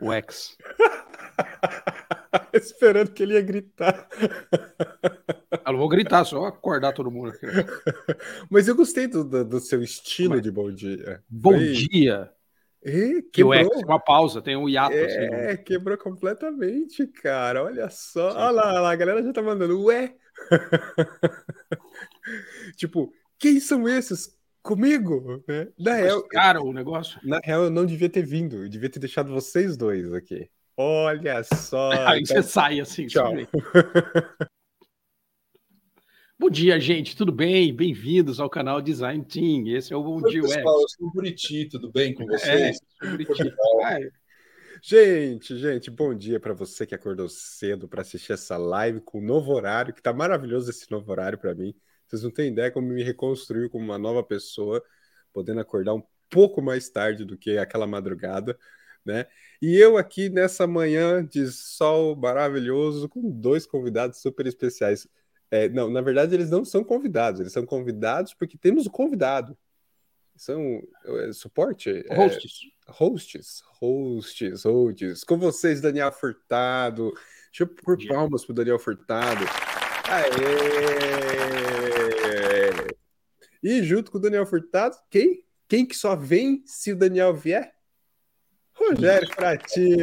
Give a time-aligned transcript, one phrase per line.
[0.00, 0.56] Dia, Wex.
[2.52, 4.08] Esperando que ele ia gritar.
[5.66, 7.46] Eu não vou gritar, só acordar todo mundo aqui.
[8.48, 10.42] Mas eu gostei do, do, do seu estilo Mas...
[10.42, 11.22] de bom dia.
[11.28, 11.72] Bom Foi...
[11.72, 12.32] dia.
[12.84, 14.94] E, que o X, uma pausa, tem um hiato.
[14.94, 17.64] É, assim, quebrou completamente, cara.
[17.64, 18.30] Olha só.
[18.30, 20.14] Olha lá, olha lá, a galera já tá mandando, ué.
[22.76, 24.38] tipo, quem são esses?
[24.62, 25.42] Comigo?
[25.48, 25.68] Né?
[25.78, 27.18] Na real, cara, o negócio.
[27.22, 28.56] Na real, eu não devia ter vindo.
[28.56, 30.50] Eu devia ter deixado vocês dois aqui.
[30.76, 31.90] Olha só.
[32.06, 32.36] Aí então...
[32.36, 33.06] você sai assim.
[33.06, 33.32] Tchau.
[36.38, 37.74] Bom dia, gente, tudo bem?
[37.74, 39.66] Bem-vindos ao canal Design Team.
[39.68, 40.82] Esse é o Bom Oi, Dia pessoal, Web.
[40.82, 42.78] Eu sou o Buriti, tudo bem com vocês?
[43.82, 44.10] É,
[44.82, 49.22] gente, gente, bom dia para você que acordou cedo para assistir essa live com o
[49.22, 51.74] novo horário, que tá maravilhoso esse novo horário para mim.
[52.10, 54.82] Vocês não têm ideia como me reconstruiu como uma nova pessoa,
[55.32, 58.58] podendo acordar um pouco mais tarde do que aquela madrugada,
[59.04, 59.26] né?
[59.62, 65.06] E eu aqui nessa manhã de sol maravilhoso com dois convidados super especiais.
[65.52, 69.56] É, não, na verdade, eles não são convidados, eles são convidados porque temos o convidado.
[70.34, 71.90] São é, suporte?
[72.08, 72.60] É, hosts.
[72.88, 75.22] É, hosts, hosts, hosts.
[75.22, 77.12] Com vocês, Daniel Furtado.
[77.52, 79.44] Deixa eu pôr palmas pro Daniel Furtado.
[80.08, 81.89] Aê!
[83.62, 85.44] E junto com o Daniel Furtado, quem?
[85.68, 87.72] Quem que só vem se o Daniel vier?
[88.72, 89.96] Rogério Frati.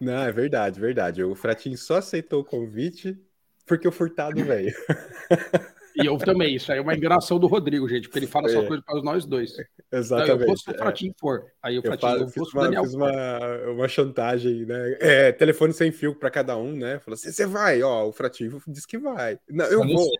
[0.00, 1.22] Não, é verdade, verdade.
[1.22, 3.18] O Fratinho só aceitou o convite
[3.66, 4.74] porque o Furtado veio.
[5.96, 6.54] E eu também.
[6.54, 8.52] Isso aí é uma enganação do Rodrigo, gente, porque ele fala é.
[8.52, 9.52] só coisa para nós dois.
[9.90, 10.32] Exatamente.
[10.32, 11.18] Então, eu vou o Fratinho é.
[11.18, 11.44] for.
[11.62, 14.96] Aí o Fratinho, eu, eu fiz, uma, Daniel fiz uma, uma, chantagem, né?
[15.00, 16.98] É, telefone sem fio para cada um, né?
[16.98, 19.38] Falou assim: você vai, ó, o Fratinho disse que vai.
[19.48, 20.10] Não, eu não vou.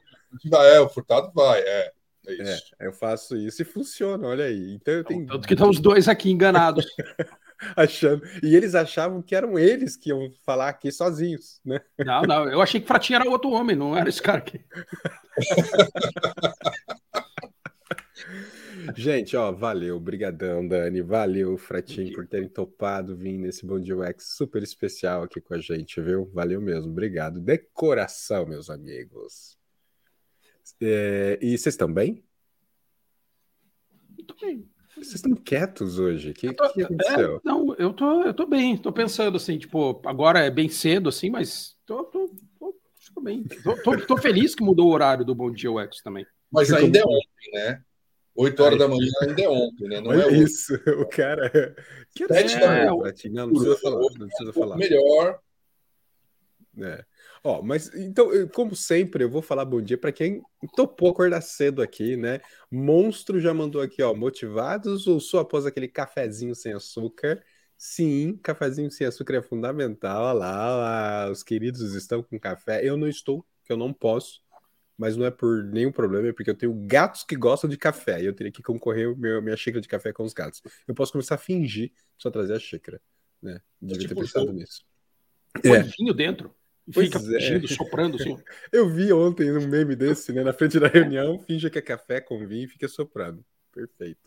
[0.46, 1.92] Vai, é, o Furtado vai, é.
[2.28, 2.42] É,
[2.80, 4.74] é, eu faço isso e funciona, olha aí.
[4.74, 5.26] Então eu tenho.
[5.26, 6.84] Tanto que estão os dois aqui enganados.
[7.76, 8.22] achando.
[8.42, 11.80] E eles achavam que eram eles que iam falar aqui sozinhos, né?
[11.98, 14.60] Não, não, eu achei que Fratinho era outro homem, não era esse cara aqui.
[18.94, 24.36] Gente, ó, valeu, brigadão, Dani, valeu, Fratinho, por terem topado vir nesse Bom Dia UX
[24.36, 26.30] super especial aqui com a gente, viu?
[26.32, 27.40] Valeu mesmo, obrigado.
[27.40, 29.58] Decoração, meus amigos.
[30.80, 32.24] É, e vocês estão bem?
[34.16, 34.68] Muito bem.
[34.96, 36.30] Vocês estão quietos hoje?
[36.30, 37.36] O que, tô, que aconteceu?
[37.36, 41.10] É, não, eu tô, eu tô bem, tô pensando assim, tipo, agora é bem cedo,
[41.10, 42.74] assim, mas tô, tô, tô,
[43.14, 43.44] tô bem.
[43.62, 46.26] Tô, tô, tô, feliz que mudou o horário do Bom Dia UX também.
[46.50, 47.82] Mas ainda é ontem, né?
[48.34, 50.00] 8 horas da manhã ainda é ontem, né?
[50.00, 51.50] Não é isso, o cara.
[52.14, 54.00] Que é, é, não, não precisa falar.
[54.00, 54.76] Não precisa falar.
[54.76, 55.38] Melhor.
[56.78, 57.04] É.
[57.42, 60.42] Ó, mas então, como sempre, eu vou falar bom dia para quem
[60.74, 62.40] topou acordar cedo aqui, né?
[62.70, 67.42] Monstro já mandou aqui, ó, motivados ou só após aquele cafezinho sem açúcar?
[67.78, 70.24] Sim, cafezinho sem açúcar é fundamental.
[70.24, 72.86] Olha lá, olha lá, os queridos estão com café.
[72.86, 74.40] Eu não estou, que eu não posso,
[74.96, 78.22] mas não é por nenhum problema, é porque eu tenho gatos que gostam de café
[78.22, 80.62] e eu teria que concorrer meu, minha xícara de café com os gatos.
[80.88, 83.00] Eu posso começar a fingir só trazer a xícara,
[83.42, 83.60] né?
[83.80, 84.84] Devia tipo, ter pensado nisso.
[85.62, 85.82] Põe é.
[85.82, 86.54] vinho dentro.
[86.92, 87.40] Fica pois é.
[87.40, 87.68] fingindo, é.
[87.68, 88.36] soprando assim.
[88.72, 90.44] Eu vi ontem um meme desse, né?
[90.44, 93.44] Na frente da reunião, finja que é café com vinho e fica soprando.
[93.72, 94.20] Perfeito.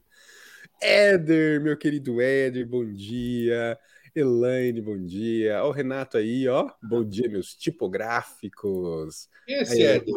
[0.81, 3.77] Éder, meu querido Éder, bom dia.
[4.13, 5.63] Elaine, bom dia.
[5.63, 6.69] Ó, o Renato aí, ó.
[6.81, 9.29] Bom dia, meus tipográficos.
[9.45, 10.15] Quem é esse aí, Éder?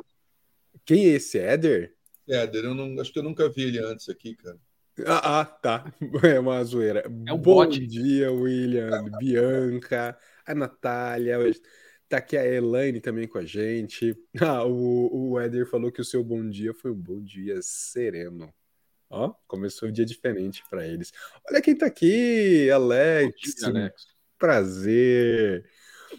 [0.85, 1.95] Quem é esse Éder?
[2.29, 4.59] Éder, eu não, acho que eu nunca vi ele antes aqui, cara.
[5.07, 5.93] Ah, ah tá.
[6.25, 7.05] É uma zoeira.
[7.27, 7.87] É um bom bote.
[7.87, 11.39] dia, William, Bianca, a Natália.
[12.13, 14.15] Tá aqui a Elaine também com a gente.
[14.39, 18.53] Ah, o, o Éder falou que o seu bom dia foi um bom dia sereno.
[19.09, 21.11] Ó, começou um dia diferente para eles.
[21.49, 23.55] Olha quem tá aqui, Alex.
[23.55, 24.07] Dia, Alex.
[24.39, 25.65] Prazer.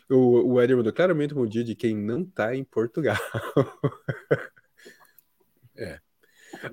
[0.09, 3.15] O, o Éder mandou claramente um bom dia de quem não tá em Portugal.
[5.77, 5.99] é.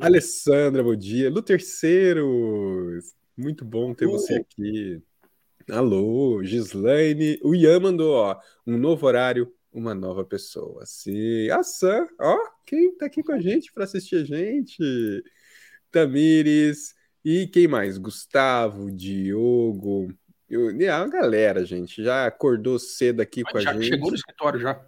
[0.01, 1.29] Alessandra, bom dia.
[1.29, 4.13] Lu Terceiros, muito bom ter uh.
[4.13, 5.03] você aqui.
[5.69, 7.39] Alô, Gislaine.
[7.43, 10.85] O Ian mandou, ó, um novo horário, uma nova pessoa.
[10.87, 12.37] Sim, a Sam, ó,
[12.67, 14.83] quem tá aqui com a gente para assistir a gente?
[15.91, 16.95] Tamires.
[17.25, 17.99] E quem mais?
[17.99, 20.13] Gustavo, Diogo.
[20.49, 23.85] Eu, a galera, gente, já acordou cedo aqui Mas com a gente.
[23.85, 24.85] Já chegou no escritório já.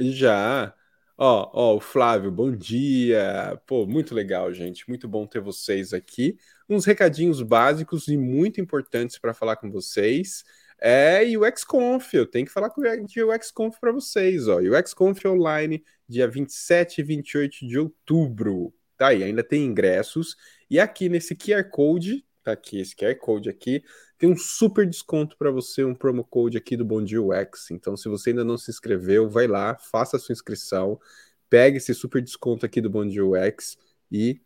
[0.00, 0.74] Já.
[1.16, 3.60] Ó, ó, o Flávio, bom dia.
[3.66, 4.88] Pô, muito legal, gente.
[4.88, 6.36] Muito bom ter vocês aqui.
[6.68, 10.44] Uns recadinhos básicos e muito importantes para falar com vocês.
[10.80, 12.68] É, e o XConf, eu tenho que falar
[13.06, 14.60] de o XConf para vocês, ó.
[14.60, 18.74] E o XConf online, dia 27 e 28 de outubro.
[18.96, 20.36] Tá aí, ainda tem ingressos.
[20.68, 23.84] E aqui nesse QR Code, tá aqui, esse QR Code aqui,
[24.18, 27.70] tem um super desconto para você, um promo code aqui do Bom Dia UX.
[27.70, 31.00] Então, se você ainda não se inscreveu, vai lá, faça a sua inscrição,
[31.50, 33.76] pegue esse super desconto aqui do Bom Dia UX
[34.10, 34.40] e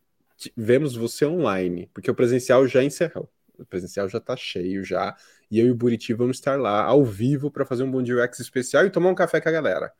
[0.56, 3.28] vemos você online, porque o presencial já encerrou.
[3.58, 5.16] O presencial já tá cheio já,
[5.50, 8.24] e eu e o Buriti vamos estar lá ao vivo para fazer um Bom Dia
[8.24, 9.92] UX especial e tomar um café com a galera,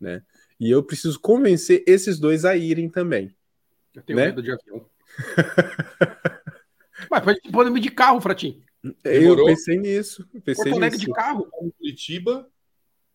[0.00, 0.22] né?
[0.58, 3.34] E eu preciso convencer esses dois a irem também.
[3.94, 4.26] Eu tenho né?
[4.26, 4.86] medo de avião.
[7.10, 8.62] Mas podemos ir de carro, Fratinho.
[8.82, 9.46] Eu Demorou?
[9.46, 10.26] pensei nisso.
[10.34, 11.08] eu Pensei Porto Alegre nisso.
[11.08, 11.48] de carro.
[11.62, 12.48] em Curitiba,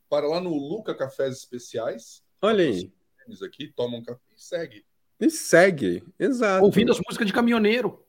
[0.09, 2.23] para lá no Luca Cafés Especiais.
[2.41, 2.94] Olha aí.
[3.27, 4.85] Eles aqui tomam um café e segue.
[5.19, 6.03] E segue.
[6.19, 6.63] Exato.
[6.63, 8.06] Ouvindo as músicas de caminhoneiro.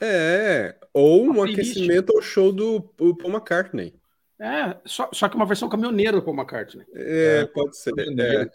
[0.00, 0.76] É.
[0.92, 3.94] Ou um aquecimento ao show do Paul McCartney.
[4.38, 6.84] É, só, só que uma versão caminhoneira do Paul McCartney.
[6.92, 7.90] É, É, pode ser.
[7.90, 8.50] É, Caminhoneiro.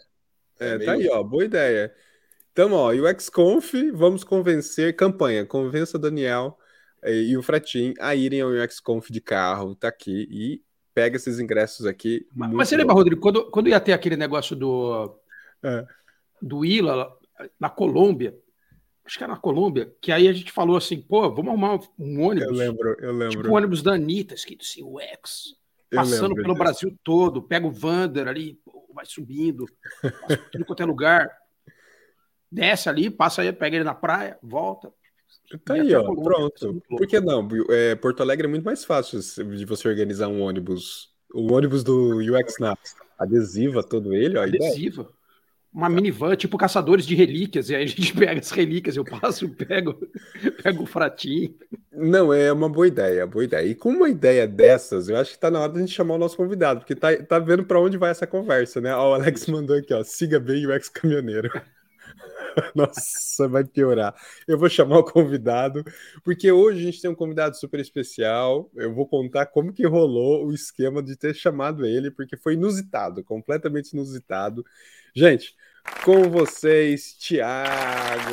[0.60, 1.22] é, É tá aí, ó.
[1.22, 1.92] Boa ideia.
[2.52, 6.58] Então, ó, e o XConf, vamos convencer, campanha, convença o Daniel
[7.04, 10.62] e o Fratim a irem ao XConf de carro, tá aqui, e
[10.94, 12.26] pega esses ingressos aqui.
[12.34, 12.94] Mas, mas você lembra.
[12.94, 15.18] Rodrigo, quando, quando ia ter aquele negócio do,
[15.62, 15.86] É.
[16.40, 17.10] do Ila
[17.58, 18.36] na Colômbia,
[19.04, 22.20] acho que era na Colômbia, que aí a gente falou assim, pô, vamos arrumar um
[22.20, 23.36] Eu ônibus, lembro, eu lembro.
[23.36, 25.56] tipo o ônibus da Anitta, escrito assim, UX,
[25.90, 26.54] eu passando pelo.
[26.54, 29.66] Brasil todo, pega o Vander ali, pô, vai subindo,
[30.00, 31.28] passa por tudo quanto é lugar,
[32.50, 34.92] desce ali, passa aí, pega ele na praia, volta.
[35.64, 36.82] Tá E aí, a ó, Colômbia, isso é pronto.
[36.88, 37.48] Por que não?
[37.70, 41.10] É, Porto Alegre é muito mais fácil de você organizar um ônibus.
[41.34, 42.76] O ônibus do UX na
[43.18, 44.42] adesiva, todo ele, ó.
[44.42, 45.08] a adesiva.
[45.72, 49.48] Uma minivan, tipo caçadores de relíquias, e aí a gente pega as relíquias, eu passo,
[49.56, 49.98] pego,
[50.62, 51.54] pego o fratinho.
[51.90, 53.66] Não, é uma boa ideia, boa ideia.
[53.66, 56.18] E com uma ideia dessas, eu acho que tá na hora da gente chamar o
[56.18, 58.94] nosso convidado, porque tá, tá vendo para onde vai essa conversa, né?
[58.94, 61.50] Ó, o Alex mandou aqui, ó, siga bem o ex-caminhoneiro.
[62.74, 64.14] Nossa, vai piorar.
[64.46, 65.84] Eu vou chamar o convidado,
[66.24, 68.70] porque hoje a gente tem um convidado super especial.
[68.74, 73.24] Eu vou contar como que rolou o esquema de ter chamado ele, porque foi inusitado,
[73.24, 74.64] completamente inusitado.
[75.14, 75.54] Gente,
[76.04, 78.30] com vocês, Thiago.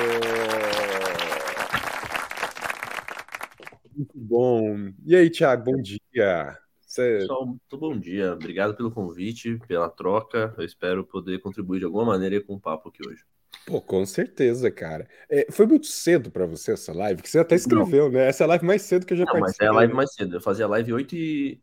[3.95, 4.91] Muito bom.
[5.05, 6.57] E aí, Thiago, bom dia.
[6.81, 7.19] Você...
[7.19, 8.33] Pessoal, muito bom dia.
[8.33, 10.53] Obrigado pelo convite, pela troca.
[10.57, 13.23] Eu espero poder contribuir de alguma maneira com o papo aqui hoje.
[13.65, 15.07] Pô, com certeza, cara.
[15.29, 18.27] É, foi muito cedo pra você essa live, que você até escreveu, né?
[18.27, 19.67] Essa é a live mais cedo que eu já Não, mas participei.
[19.67, 20.35] é a live mais cedo.
[20.37, 21.61] Eu fazia a live 8 e,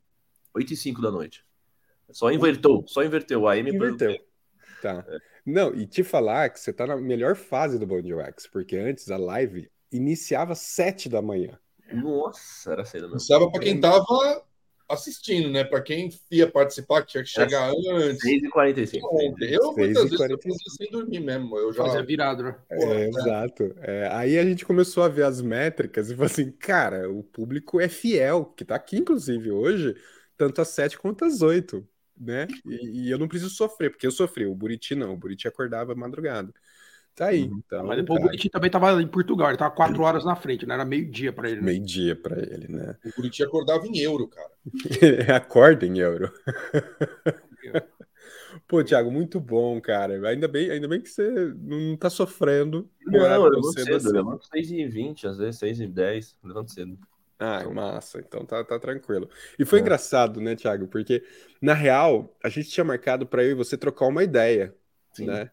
[0.54, 1.44] 8 e 5 da noite.
[2.10, 3.76] Só invertou, só inverteu AM.
[3.76, 4.16] pro- Inverteu.
[4.80, 5.04] Tá.
[5.44, 9.10] Não, e te falar que você tá na melhor fase do Bond UX, porque antes
[9.10, 11.58] a live iniciava às 7 da manhã.
[11.92, 13.20] Nossa, era cedo mesmo.
[13.20, 14.44] Sabe para quem tava
[14.88, 15.64] assistindo, né?
[15.64, 18.20] Para quem ia participar, que tinha que chegar antes.
[18.20, 19.52] 6 e 45 Ontem.
[19.52, 20.58] Eu Seis muitas vezes eu 45.
[20.58, 21.58] fazia sem dormir mesmo.
[21.58, 21.84] Eu já.
[21.84, 22.56] Fazia virado, né?
[22.70, 23.08] É, é.
[23.08, 23.74] exato.
[23.80, 27.80] É, aí a gente começou a ver as métricas e falou assim, cara, o público
[27.80, 29.96] é fiel, que tá aqui, inclusive, hoje,
[30.36, 31.86] tanto às 7 quanto às 8,
[32.18, 32.46] né?
[32.64, 35.94] E, e eu não preciso sofrer, porque eu sofri, o Buriti não, o Buriti acordava
[35.94, 36.52] madrugada.
[37.16, 37.62] Tá aí, Uhum.
[37.66, 40.36] então, Mas depois o cara, Buriti também estava em Portugal, ele estava quatro horas na
[40.36, 40.74] frente, né?
[40.74, 41.60] Era meio-dia para ele.
[41.62, 41.66] né?
[41.66, 42.94] meio-dia pra ele, né?
[43.04, 44.50] O Curitiba acordava em euro, cara.
[45.34, 46.30] Acorda em euro.
[48.66, 50.28] Pô, Thiago, muito bom, cara.
[50.28, 52.88] Ainda bem, ainda bem que você não tá sofrendo.
[53.06, 54.06] Não, eu levanto cedo cedo, assim.
[54.08, 56.98] eu levanto 6 e 20, às vezes 6 e 10, levanto cedo.
[57.38, 58.18] Ah, massa.
[58.18, 59.28] Então tá, tá tranquilo.
[59.58, 59.82] E foi É.
[59.82, 60.88] engraçado, né, Thiago?
[60.88, 61.22] Porque,
[61.60, 64.74] na real, a gente tinha marcado para eu e você trocar uma ideia,
[65.12, 65.26] Sim.
[65.26, 65.50] né?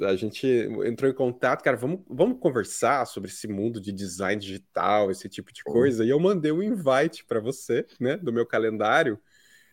[0.00, 0.46] A gente
[0.84, 5.52] entrou em contato, cara, vamos, vamos conversar sobre esse mundo de design digital, esse tipo
[5.52, 6.04] de coisa.
[6.04, 9.18] E eu mandei um invite para você, né, do meu calendário.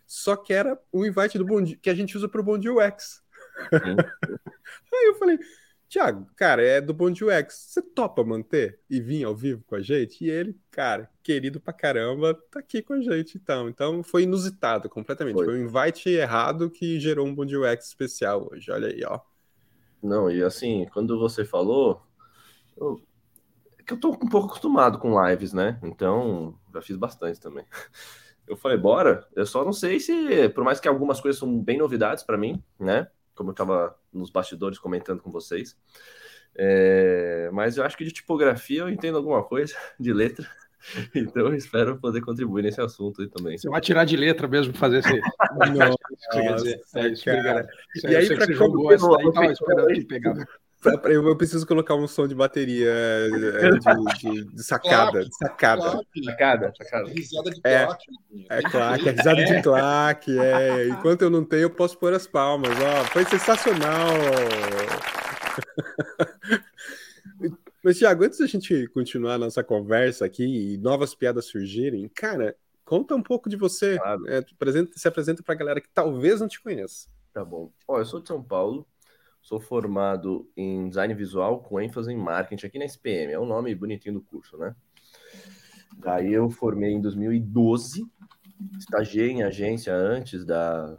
[0.05, 2.57] Só que era o invite do Bom Dia, que a gente usa para o Bom
[2.57, 3.23] Dia UX.
[3.71, 5.39] Aí eu falei,
[5.89, 9.75] Thiago, cara, é do Bom Dia UX, você topa manter e vir ao vivo com
[9.75, 10.23] a gente?
[10.23, 13.69] E ele, cara, querido pra caramba, tá aqui com a gente então.
[13.69, 15.35] Então foi inusitado completamente.
[15.35, 15.45] Foi.
[15.45, 18.69] Foi, um invite errado que gerou um Bom Dia UX especial hoje.
[18.71, 19.19] Olha aí, ó.
[20.05, 22.01] Não, e assim, quando você falou,
[22.77, 23.01] eu,
[23.79, 25.79] é que eu tô um pouco acostumado com lives, né?
[25.83, 27.65] Então, já fiz bastante também.
[28.47, 29.27] Eu falei, bora.
[29.35, 32.63] Eu só não sei se, por mais que algumas coisas são bem novidades para mim,
[32.79, 33.07] né?
[33.33, 35.75] Como eu tava nos bastidores comentando com vocês.
[36.55, 40.47] É, mas eu acho que de tipografia eu entendo alguma coisa, de letra.
[41.15, 43.57] Então eu espero poder contribuir nesse assunto aí também.
[43.57, 45.19] Você vai tirar de letra mesmo pra fazer esse.
[45.73, 46.67] Nossa,
[46.99, 47.67] é isso, cara.
[47.95, 50.45] Isso E aí, sei que você jogou essa daí, tava esperando
[50.81, 55.81] pra- Eu, preciso colocar um som de bateria é, de, de- de sacada, de sacada.
[55.81, 57.09] Claque, Sacada, sacada.
[57.09, 57.85] risada de É.
[57.85, 58.05] claque.
[58.49, 60.87] É claque, é risada de claque, é.
[60.89, 63.03] Enquanto eu não tenho, eu posso pôr as palmas, ó.
[63.05, 64.09] Foi sensacional.
[67.85, 72.57] Mas, Thiago, antes da gente continuar a nossa conversa aqui e novas piadas surgirem, cara,
[72.83, 73.99] conta um pouco de você.
[73.99, 74.27] Claro.
[74.27, 77.07] É, apresenta- se apresenta pra galera que talvez não te conheça.
[77.31, 77.71] Tá bom.
[77.87, 78.87] Ó, eu sou de São Paulo,
[79.39, 83.31] sou formado em design visual com ênfase em marketing aqui na SPM.
[83.31, 84.75] É o nome bonitinho do curso, né?
[85.95, 88.03] Daí eu formei em 2012,
[88.79, 90.97] estagiei em agência antes da,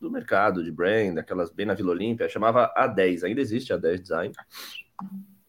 [0.00, 4.34] do mercado de brand, aquelas bem na Vila Olímpia, chamava A10, ainda existe A10 Design.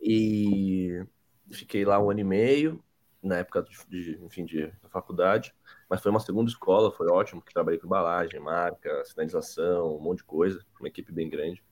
[0.01, 1.03] E
[1.51, 2.83] fiquei lá um ano e meio,
[3.21, 5.53] na época de, de, enfim, de, da faculdade,
[5.89, 10.19] mas foi uma segunda escola, foi ótimo, que trabalhei com embalagem, marca, sinalização, um monte
[10.19, 11.63] de coisa, uma equipe bem grande.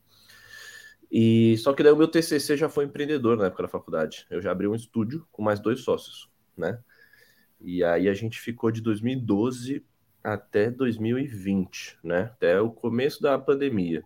[1.10, 4.26] E só que daí o meu TCC já foi empreendedor na época da faculdade.
[4.30, 6.80] Eu já abri um estúdio com mais dois sócios, né?
[7.62, 9.86] E aí a gente ficou de 2012
[10.22, 12.24] até 2020, né?
[12.24, 14.04] Até o começo da pandemia.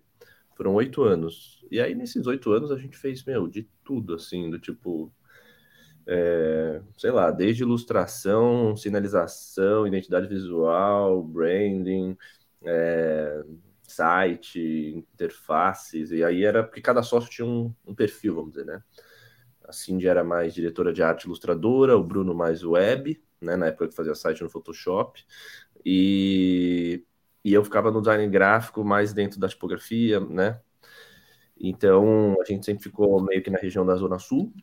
[0.56, 1.66] Foram oito anos.
[1.72, 5.12] E aí, nesses oito anos, a gente fez, meu, de tudo, assim, do tipo.
[6.08, 12.18] é, sei lá, desde ilustração, sinalização, identidade visual, branding,
[12.64, 13.44] é,
[13.84, 14.60] site,
[14.96, 18.84] interfaces, e aí era porque cada sócio tinha um, um perfil, vamos dizer, né?
[19.66, 23.56] A Cindy era mais diretora de arte ilustradora, o Bruno mais web, né?
[23.58, 25.24] Na época que fazia site no Photoshop,
[25.86, 27.04] e,
[27.44, 30.60] e eu ficava no design gráfico mais dentro da tipografia, né?
[31.60, 34.54] Então a gente sempre ficou meio que na região da Zona Sul.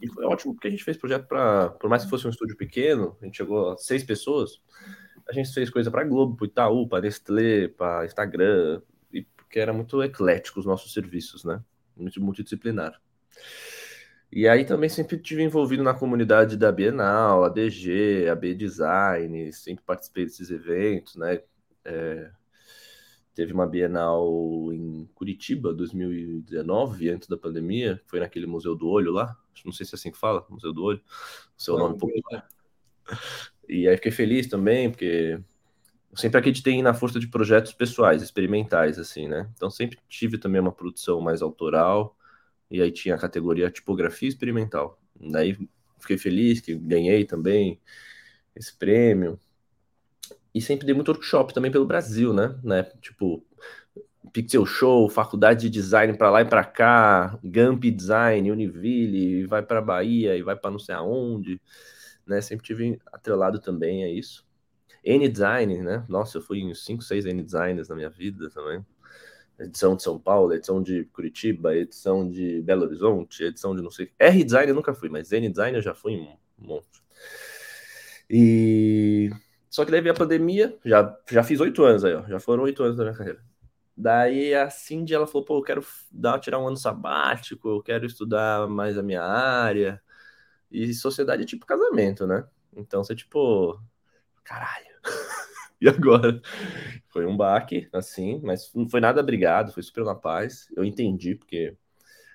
[0.00, 2.56] E foi ótimo porque a gente fez projeto para, por mais que fosse um estúdio
[2.56, 4.60] pequeno, a gente chegou a seis pessoas,
[5.28, 8.82] a gente fez coisa para Globo, para Itaú, para Nestlé, para Instagram,
[9.12, 11.62] e porque era muito eclético os nossos serviços, né?
[11.96, 13.00] Muito multidisciplinar.
[14.30, 19.52] E aí também sempre tive envolvido na comunidade da Bienal, a DG, a B Design,
[19.52, 21.40] sempre participei desses eventos, né?
[21.84, 22.30] É,
[23.34, 29.36] teve uma Bienal em Curitiba, 2019, antes da pandemia, foi naquele Museu do Olho lá,
[29.64, 31.00] não sei se é assim que fala, Museu do Olho,
[31.56, 32.48] o seu nome popular.
[33.68, 35.40] E aí fiquei feliz também, porque
[36.10, 39.50] eu sempre acreditei na força de projetos pessoais, experimentais, assim, né?
[39.54, 42.16] Então sempre tive também uma produção mais autoral,
[42.70, 44.98] e aí tinha a categoria tipografia experimental.
[45.18, 45.58] Daí
[45.98, 47.80] fiquei feliz que ganhei também
[48.54, 49.38] esse prêmio.
[50.54, 52.56] E sempre dei muito workshop também pelo Brasil, né?
[52.62, 52.84] né?
[53.00, 53.44] Tipo,
[54.32, 59.82] Pixel Show, faculdade de design para lá e para cá, Gamp Design, Univille, vai para
[59.82, 61.60] Bahia e vai para não sei aonde,
[62.26, 62.40] né?
[62.40, 64.46] Sempre tive atrelado também a isso.
[65.04, 66.04] N Design, né?
[66.08, 68.84] Nossa, eu fui em 5, 6 N Designers na minha vida também.
[69.58, 74.10] Edição de São Paulo, edição de Curitiba, edição de Belo Horizonte, edição de não sei.
[74.18, 77.02] R Design eu nunca fui, mas N Design eu já fui um monte.
[78.28, 79.30] E
[79.74, 82.22] só que daí veio a pandemia, já, já fiz oito anos aí, ó.
[82.28, 83.42] Já foram oito anos da minha carreira.
[83.96, 88.06] Daí a Cindy, ela falou, pô, eu quero dar, tirar um ano sabático, eu quero
[88.06, 90.00] estudar mais a minha área.
[90.70, 92.46] E sociedade é tipo casamento, né?
[92.76, 93.76] Então você, tipo,
[94.44, 94.86] caralho.
[95.80, 96.40] e agora?
[97.08, 100.68] Foi um baque, assim, mas não foi nada brigado, foi super na paz.
[100.76, 101.76] Eu entendi, porque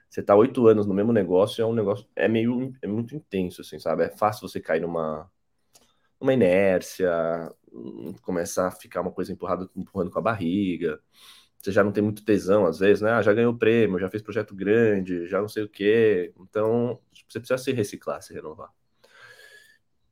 [0.09, 3.61] você tá oito anos no mesmo negócio, é um negócio, é meio, é muito intenso,
[3.61, 4.03] assim, sabe?
[4.03, 5.31] É fácil você cair numa,
[6.19, 7.09] uma inércia,
[8.21, 10.99] começar a ficar uma coisa empurrada, empurrando com a barriga.
[11.57, 13.11] Você já não tem muito tesão, às vezes, né?
[13.11, 16.33] Ah, já ganhou prêmio, já fez projeto grande, já não sei o quê.
[16.39, 18.71] Então, você precisa se reciclar, se renovar.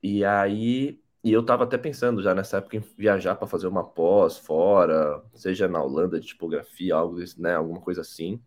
[0.01, 3.83] E aí, e eu tava até pensando já nessa época em viajar para fazer uma
[3.83, 7.55] pós fora, seja na Holanda de tipografia, algo desse, né?
[7.55, 8.41] Alguma coisa assim.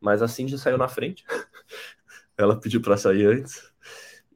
[0.00, 1.24] Mas assim já saiu na frente.
[2.36, 3.67] Ela pediu para sair antes.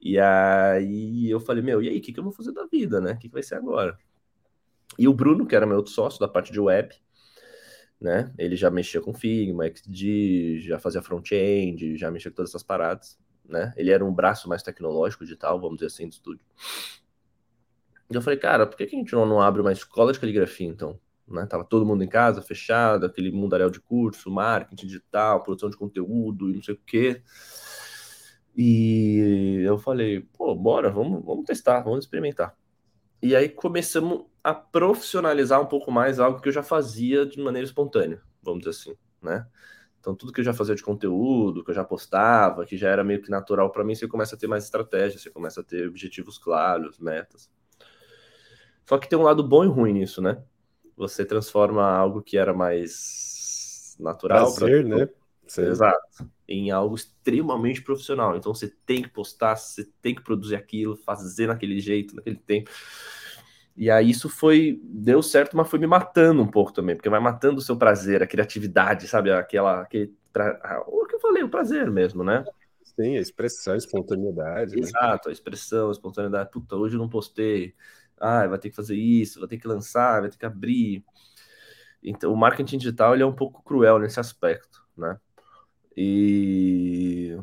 [0.05, 2.99] E aí eu falei, meu, e aí, o que, que eu vou fazer da vida,
[2.99, 3.13] né?
[3.13, 3.97] O que, que vai ser agora?
[4.99, 6.93] E o Bruno, que era meu outro sócio da parte de web,
[8.01, 8.33] né?
[8.37, 13.17] Ele já mexia com Figma, XD, já fazia front-end, já mexia com todas essas paradas,
[13.45, 13.73] né?
[13.77, 16.45] Ele era um braço mais tecnológico digital, vamos dizer assim, do estúdio.
[18.11, 20.19] E eu falei, cara, por que, que a gente não, não abre uma escola de
[20.19, 20.99] caligrafia, então?
[21.25, 21.45] Né?
[21.45, 26.49] Tava todo mundo em casa, fechado, aquele mundaréu de curso, marketing digital, produção de conteúdo
[26.49, 27.23] e não sei o quê.
[28.55, 32.55] E eu falei, pô, bora, vamos, vamos testar, vamos experimentar.
[33.21, 37.65] E aí começamos a profissionalizar um pouco mais algo que eu já fazia de maneira
[37.65, 39.47] espontânea, vamos dizer assim, né?
[39.99, 43.03] Então tudo que eu já fazia de conteúdo, que eu já postava, que já era
[43.03, 45.87] meio que natural para mim, você começa a ter mais estratégia, você começa a ter
[45.87, 47.49] objetivos claros, metas.
[48.85, 50.43] Só que tem um lado bom e ruim nisso, né?
[50.97, 54.97] Você transforma algo que era mais natural, Prazer, pra...
[54.97, 55.09] né?
[55.45, 56.29] Exato.
[56.47, 58.35] Em algo extremamente profissional.
[58.35, 62.69] Então você tem que postar, você tem que produzir aquilo, fazer naquele jeito, naquele tempo.
[63.75, 67.19] E aí isso foi deu certo, mas foi me matando um pouco também, porque vai
[67.19, 69.31] matando o seu prazer, a criatividade, sabe?
[69.31, 70.83] Aquela aquele pra...
[70.87, 72.43] o que eu falei, o prazer mesmo, né?
[72.83, 74.75] Sim, a expressão, a espontaneidade.
[74.75, 74.81] Né?
[74.81, 76.51] Exato, a expressão, a espontaneidade.
[76.51, 77.73] Puta, hoje eu não postei.
[78.19, 81.03] Ah, vai ter que fazer isso, vai ter que lançar, vai ter que abrir.
[82.03, 85.17] Então, o marketing digital ele é um pouco cruel nesse aspecto, né?
[85.95, 87.37] E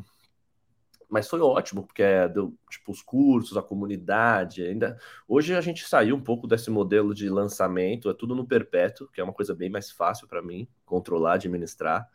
[1.11, 4.97] mas foi ótimo, porque é, deu, tipo, os cursos, a comunidade, ainda.
[5.27, 9.19] Hoje a gente saiu um pouco desse modelo de lançamento, é tudo no perpétuo, que
[9.19, 12.09] é uma coisa bem mais fácil para mim controlar, administrar.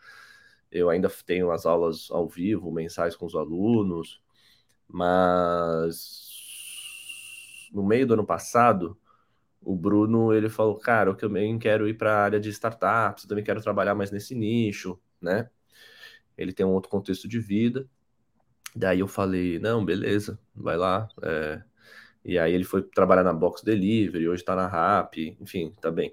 [0.70, 4.22] Eu ainda tenho as aulas ao vivo, mensais com os alunos,
[4.88, 6.36] mas
[7.72, 8.98] no meio do ano passado,
[9.62, 13.28] o Bruno ele falou, cara, eu também quero ir para a área de startups, eu
[13.28, 15.50] também quero trabalhar mais nesse nicho, né?
[16.36, 17.88] Ele tem um outro contexto de vida.
[18.74, 21.08] Daí eu falei, não, beleza, vai lá.
[21.22, 21.62] É...
[22.24, 26.12] E aí ele foi trabalhar na Box Delivery, hoje tá na Rap, enfim, tá bem.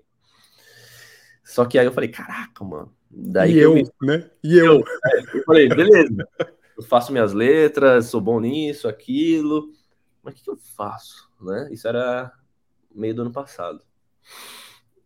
[1.44, 2.96] Só que aí eu falei, caraca, mano.
[3.10, 4.30] Daí e eu, eu né?
[4.44, 4.76] E eu.
[4.76, 6.30] Eu, é, eu falei, beleza,
[6.78, 9.72] eu faço minhas letras, sou bom nisso, aquilo.
[10.24, 11.30] Mas o que, que eu faço?
[11.42, 11.70] Né?
[11.72, 12.32] Isso era
[12.94, 13.84] meio do ano passado.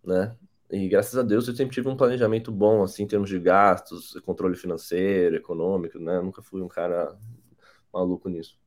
[0.03, 0.35] Né?
[0.69, 4.19] E graças a Deus eu sempre tive um planejamento bom, assim, em termos de gastos,
[4.25, 6.17] controle financeiro, econômico, né?
[6.17, 7.17] Eu nunca fui um cara
[7.93, 8.57] maluco nisso.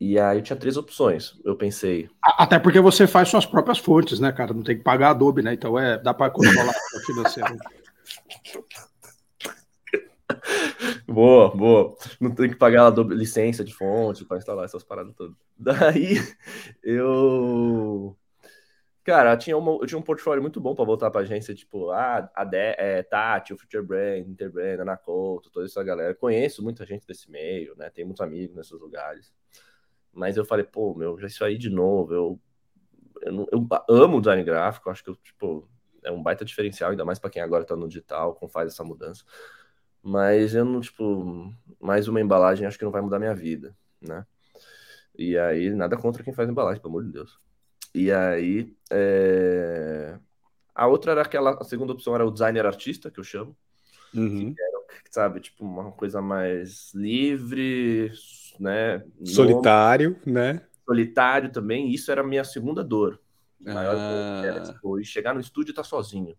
[0.00, 1.38] E aí eu tinha três opções.
[1.44, 2.08] Eu pensei.
[2.22, 4.52] Até porque você faz suas próprias fontes, né, cara?
[4.52, 5.54] Não tem que pagar Adobe, né?
[5.54, 7.56] Então é, dá para controlar o financeiro.
[11.06, 11.96] Boa, boa.
[12.20, 15.36] Não tem que pagar a licença de fonte para instalar essas paradas todas.
[15.56, 16.16] Daí
[16.82, 18.16] eu.
[19.04, 21.90] Cara, eu tinha, uma, eu tinha um portfólio muito bom para voltar para agência, tipo,
[21.90, 26.14] ah, a De, é, Tati, o Future Brand, Interbrand, Anacolto, toda essa galera.
[26.14, 27.90] Conheço muita gente desse meio, né?
[27.90, 29.30] Tem muitos amigos nesses lugares.
[30.10, 32.14] Mas eu falei, pô, meu, já isso aí de novo.
[32.14, 32.40] Eu,
[33.22, 35.68] eu, eu amo design gráfico, acho que eu, tipo,
[36.02, 38.84] é um baita diferencial, ainda mais para quem agora tá no digital, com faz essa
[38.84, 39.22] mudança.
[40.02, 44.26] Mas eu não, tipo, mais uma embalagem acho que não vai mudar minha vida, né?
[45.14, 47.43] E aí, nada contra quem faz embalagem, pelo amor de Deus.
[47.94, 50.18] E aí, é...
[50.74, 53.56] a outra era aquela, a segunda opção era o designer artista, que eu chamo.
[54.12, 54.52] Uhum.
[54.52, 54.78] Que era,
[55.10, 58.12] sabe, tipo, uma coisa mais livre,
[58.58, 59.04] né?
[59.24, 60.62] Solitário, Nome, né?
[60.84, 61.90] Solitário também.
[61.92, 63.20] Isso era a minha segunda dor.
[63.60, 64.40] Maior ah.
[64.40, 66.36] dor era, tipo, e chegar no estúdio e tá sozinho.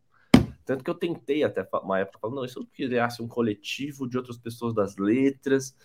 [0.66, 4.10] Tanto que eu tentei até uma época falar, não, e se eu criasse um coletivo
[4.10, 5.76] de outras pessoas das letras,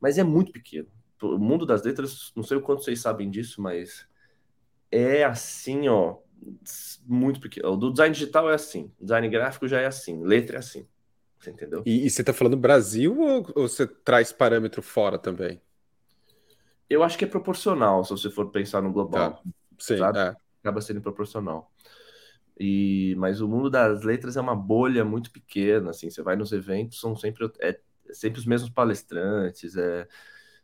[0.00, 0.88] mas é muito pequeno.
[1.20, 4.06] O mundo das letras, não sei o quanto vocês sabem disso, mas
[4.92, 6.18] é assim, ó,
[7.06, 7.70] muito pequeno.
[7.70, 10.86] O do design digital é assim, design gráfico já é assim, letra é assim.
[11.40, 11.82] Você entendeu?
[11.84, 15.60] E, e você tá falando Brasil ou, ou, você traz parâmetro fora também?
[16.88, 19.32] Eu acho que é proporcional, se você for pensar no global.
[19.32, 19.42] Tá.
[19.78, 20.36] Sim, é.
[20.60, 21.72] Acaba sendo proporcional.
[22.60, 26.52] E, mas o mundo das letras é uma bolha muito pequena, assim, você vai nos
[26.52, 30.06] eventos, são sempre, é, sempre os mesmos palestrantes, é,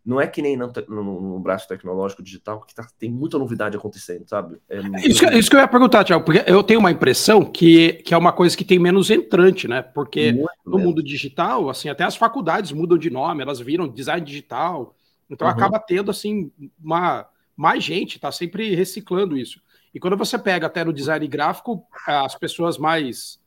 [0.05, 3.77] não é que nem no, no, no braço tecnológico digital, que tá, tem muita novidade
[3.77, 4.59] acontecendo, sabe?
[4.69, 7.95] É isso, que, isso, que eu ia perguntar, Tiago, porque eu tenho uma impressão que,
[8.05, 9.83] que é uma coisa que tem menos entrante, né?
[9.83, 14.25] Porque muito no mundo digital, assim, até as faculdades mudam de nome, elas viram design
[14.25, 14.95] digital,
[15.29, 15.53] então uhum.
[15.53, 16.51] acaba tendo, assim,
[16.83, 19.61] uma, mais gente, tá sempre reciclando isso.
[19.95, 23.39] E quando você pega até no design gráfico, as pessoas mais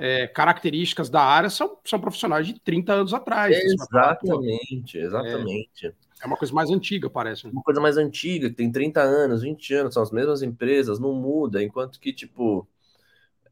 [0.00, 3.56] é, características da área são, são profissionais de 30 anos atrás.
[3.56, 5.86] Exatamente, exatamente.
[5.86, 7.46] É, é uma coisa mais antiga, parece.
[7.46, 7.52] Né?
[7.52, 11.12] Uma coisa mais antiga, que tem 30 anos, 20 anos, são as mesmas empresas, não
[11.12, 12.66] muda, enquanto que, tipo,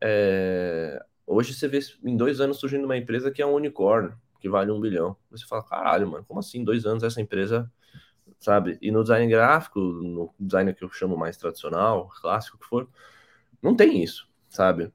[0.00, 1.02] é...
[1.26, 4.70] hoje você vê em dois anos surgindo uma empresa que é um unicórnio, que vale
[4.70, 5.16] um bilhão.
[5.30, 6.64] Você fala, caralho, mano, como assim?
[6.64, 7.70] Dois anos essa empresa,
[8.40, 8.76] sabe?
[8.82, 12.88] E no design gráfico, no design que eu chamo mais tradicional, clássico que for,
[13.62, 14.92] não tem isso, sabe?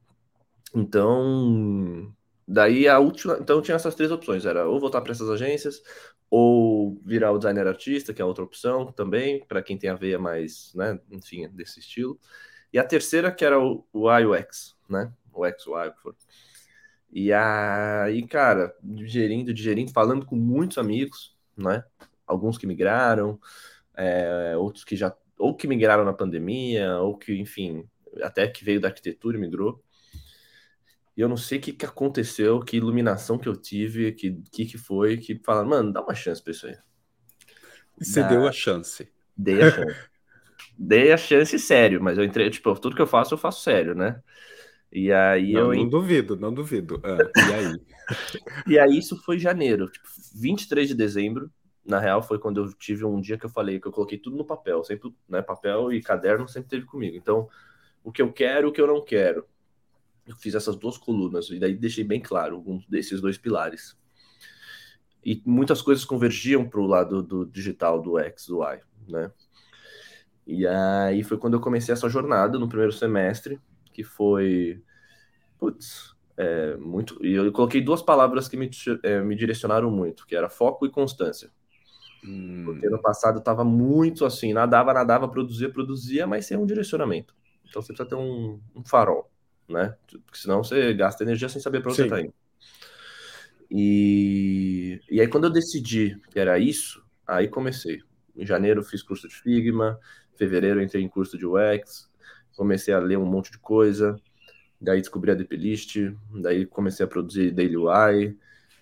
[0.75, 2.13] Então,
[2.47, 3.37] daí a última.
[3.39, 5.81] Então tinha essas três opções: era ou voltar para essas agências,
[6.29, 10.19] ou virar o designer artista, que é outra opção também, para quem tem a veia
[10.19, 12.19] mais, né, enfim, desse estilo.
[12.71, 14.07] E a terceira, que era o, o
[14.89, 15.13] né?
[15.33, 16.15] O X, o Y, for.
[17.11, 21.83] E aí, cara, digerindo, digerindo, falando com muitos amigos, né?
[22.27, 23.39] Alguns que migraram,
[23.95, 27.83] é, outros que já, ou que migraram na pandemia, ou que, enfim,
[28.21, 29.83] até que veio da arquitetura e migrou.
[31.19, 34.65] E eu não sei o que, que aconteceu, que iluminação que eu tive, que que,
[34.65, 36.77] que foi, que falaram, mano, dá uma chance pra isso aí.
[37.99, 39.11] E você deu a chance.
[39.35, 39.99] Dei a chance.
[40.79, 43.93] Dei a chance sério, mas eu entrei, tipo, tudo que eu faço, eu faço sério,
[43.93, 44.21] né?
[44.89, 45.81] E aí não, eu.
[45.81, 47.01] Não duvido, não duvido.
[47.03, 47.17] Ah,
[47.49, 47.81] e aí?
[48.65, 51.51] e aí isso foi janeiro, tipo, 23 de dezembro.
[51.85, 54.37] Na real, foi quando eu tive um dia que eu falei que eu coloquei tudo
[54.37, 55.41] no papel, sempre, né?
[55.41, 57.17] Papel e caderno sempre teve comigo.
[57.17, 57.49] Então,
[58.05, 59.45] o que eu quero, o que eu não quero
[60.29, 63.97] eu fiz essas duas colunas e daí deixei bem claro um desses dois pilares.
[65.25, 69.31] e muitas coisas convergiam para o lado do digital, do X, do Y, né?
[70.47, 73.59] E aí foi quando eu comecei essa jornada no primeiro semestre,
[73.93, 74.81] que foi,
[75.59, 77.23] putz, é, muito.
[77.23, 78.69] E eu coloquei duas palavras que me,
[79.03, 81.51] é, me direcionaram muito, que era foco e constância.
[82.23, 82.63] Hum.
[82.65, 87.35] Porque no passado estava muito assim, nadava, nadava, produzia, produzia, mas sem um direcionamento.
[87.67, 89.29] Então você precisa ter um, um farol,
[89.69, 89.95] né?
[90.07, 92.09] Porque senão você gasta energia sem saber para onde Sim.
[92.09, 92.33] você está indo.
[93.71, 98.01] E, e aí, quando eu decidi que era isso, aí comecei.
[98.35, 99.99] Em janeiro fiz curso de Figma,
[100.35, 102.09] fevereiro entrei em curso de UX,
[102.55, 104.15] comecei a ler um monte de coisa,
[104.81, 105.97] daí descobri a DPList,
[106.41, 108.37] daí comecei a produzir Daily UI,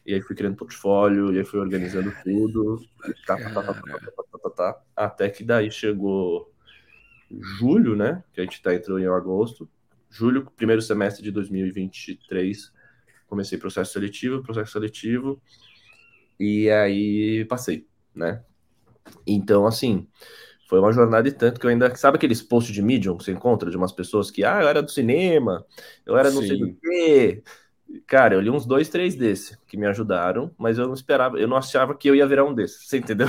[0.06, 2.80] e aí fui criando portfólio, e aí fui organizando tudo,
[3.26, 6.52] tá, tá, tá, até que daí chegou
[7.60, 9.70] julho, né, que a gente tá entrando em agosto,
[10.10, 12.72] julho, primeiro semestre de 2023,
[13.28, 15.42] comecei processo seletivo, processo seletivo,
[16.40, 18.44] e aí passei, né?
[19.26, 20.08] Então, assim,
[20.68, 21.96] foi uma jornada e tanto que eu ainda.
[21.96, 24.84] Sabe aqueles posts de Medium que você encontra de umas pessoas que, ah, eu era
[24.84, 25.66] do cinema,
[26.06, 27.44] eu era não sei do quê.
[28.06, 31.48] Cara, eu li uns dois, três desses que me ajudaram, mas eu não esperava, eu
[31.48, 33.28] não achava que eu ia virar um desses, você entendeu?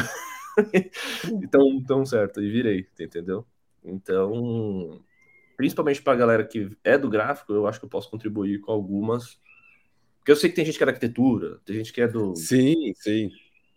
[1.43, 3.47] então, tão certo, e virei, entendeu?
[3.85, 5.01] Então,
[5.59, 8.73] principalmente para a galera que é do gráfico, eu acho que eu posso contribuir com
[8.73, 9.38] algumas
[10.29, 12.37] porque eu sei que tem gente que é da arquitetura, tem gente que é do.
[12.37, 13.31] Sim, sim.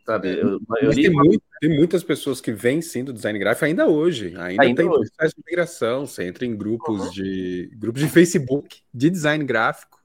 [0.05, 3.87] Sabe, eu, eu tem, muito, tem, muitas pessoas que vêm sim do design gráfico ainda
[3.87, 4.35] hoje.
[4.35, 5.09] Ainda, ainda tem hoje.
[5.09, 6.05] processo de migração.
[6.05, 7.11] Você entra em grupos uhum.
[7.11, 10.03] de grupos de Facebook de design gráfico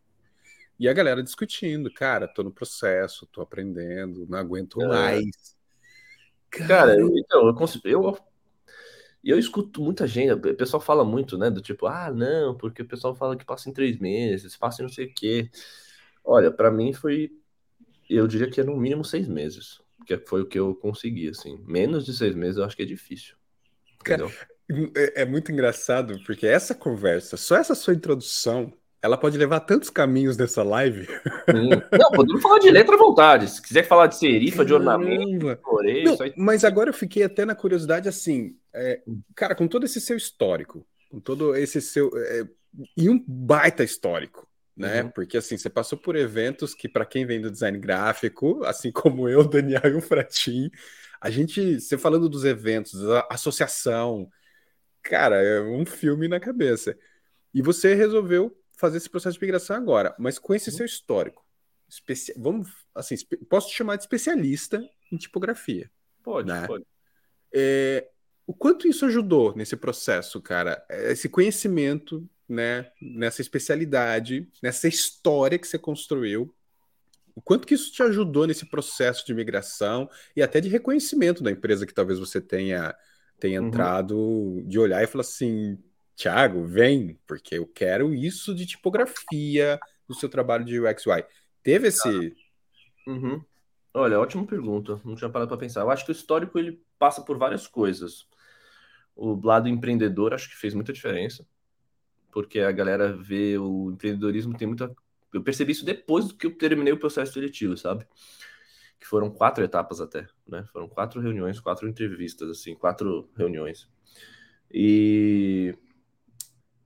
[0.78, 1.92] e a galera discutindo.
[1.92, 4.86] Cara, tô no processo, tô aprendendo, não aguento é.
[4.86, 5.56] mais.
[6.48, 7.56] Cara, Cara eu, então, eu,
[7.90, 8.18] eu,
[9.30, 11.50] eu escuto muita gente, o pessoal fala muito, né?
[11.50, 14.86] Do tipo, ah, não, porque o pessoal fala que passa em três meses, passa em
[14.86, 15.50] não sei o quê.
[16.24, 17.32] Olha, para mim foi,
[18.08, 21.58] eu diria que é no mínimo seis meses, que foi o que eu consegui, assim.
[21.66, 23.36] Menos de seis meses eu acho que é difícil.
[24.04, 24.30] Cara,
[24.96, 29.90] é, é muito engraçado, porque essa conversa, só essa sua introdução, ela pode levar tantos
[29.90, 31.06] caminhos nessa live.
[31.06, 31.70] Sim.
[31.98, 33.50] Não, podemos falar de letra à vontade.
[33.50, 36.32] Se quiser falar de serifa, de ornamento, floreio, aí...
[36.37, 39.00] Mas agora eu fiquei até na curiosidade assim, é,
[39.35, 42.11] cara, com todo esse seu histórico, com todo esse seu.
[42.16, 42.46] É,
[42.96, 45.02] e um baita histórico né?
[45.02, 45.11] Uhum.
[45.11, 49.28] Porque assim, você passou por eventos que, para quem vem do design gráfico, assim como
[49.28, 50.70] eu, Daniel e o Fratim,
[51.20, 54.28] a gente, você falando dos eventos, da associação,
[55.02, 56.96] cara, é um filme na cabeça.
[57.54, 60.76] E você resolveu fazer esse processo de migração agora, mas com esse uhum.
[60.76, 61.44] seu histórico,
[61.88, 62.32] especi...
[62.36, 63.16] vamos assim,
[63.48, 65.90] posso te chamar de especialista em tipografia.
[66.22, 66.66] Pode, né?
[66.66, 66.84] pode.
[67.52, 68.08] É,
[68.46, 70.84] o quanto isso ajudou nesse processo, cara?
[70.88, 76.54] Esse conhecimento né, nessa especialidade, nessa história que você construiu.
[77.34, 81.50] O quanto que isso te ajudou nesse processo de migração e até de reconhecimento da
[81.50, 82.94] empresa que talvez você tenha,
[83.38, 83.68] tenha uhum.
[83.68, 85.78] entrado, de olhar e falar assim,
[86.16, 91.24] Thiago, vem, porque eu quero isso de tipografia no seu trabalho de UX/UI.
[91.62, 92.35] Teve esse...
[93.07, 93.42] Uhum.
[93.92, 95.00] Olha, ótima pergunta.
[95.05, 95.83] Não tinha parado para pensar.
[95.83, 98.26] Eu acho que o histórico ele passa por várias coisas.
[99.14, 101.46] O lado empreendedor acho que fez muita diferença
[102.37, 104.94] porque a galera vê o empreendedorismo tem muita.
[105.33, 108.07] Eu percebi isso depois que eu terminei o processo seletivo, sabe?
[109.00, 110.62] Que foram quatro etapas até, né?
[110.70, 113.88] Foram quatro reuniões, quatro entrevistas, assim, quatro reuniões.
[114.70, 115.74] E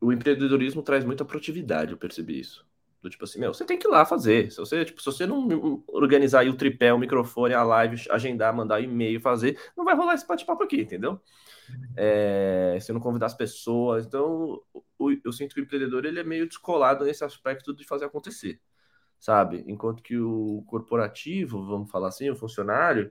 [0.01, 2.67] o empreendedorismo traz muita produtividade, eu percebi isso.
[3.03, 4.51] Do tipo assim, meu, você tem que ir lá fazer.
[4.51, 8.55] Se você, tipo, se você não organizar aí o tripé, o microfone, a live, agendar,
[8.55, 11.19] mandar e-mail, fazer, não vai rolar esse bate-papo aqui, entendeu?
[11.97, 14.05] É, se não convidar as pessoas.
[14.05, 14.61] Então,
[14.99, 18.61] o, eu sinto que o empreendedor ele é meio descolado nesse aspecto de fazer acontecer,
[19.19, 19.65] sabe?
[19.67, 23.11] Enquanto que o corporativo, vamos falar assim, o funcionário,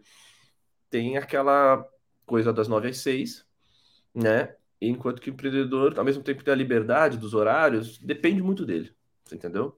[0.88, 1.84] tem aquela
[2.28, 3.44] coisa das nove às seis,
[4.14, 4.56] né?
[4.82, 8.94] Enquanto que o empreendedor, ao mesmo tempo, tem a liberdade dos horários, depende muito dele,
[9.32, 9.78] entendeu?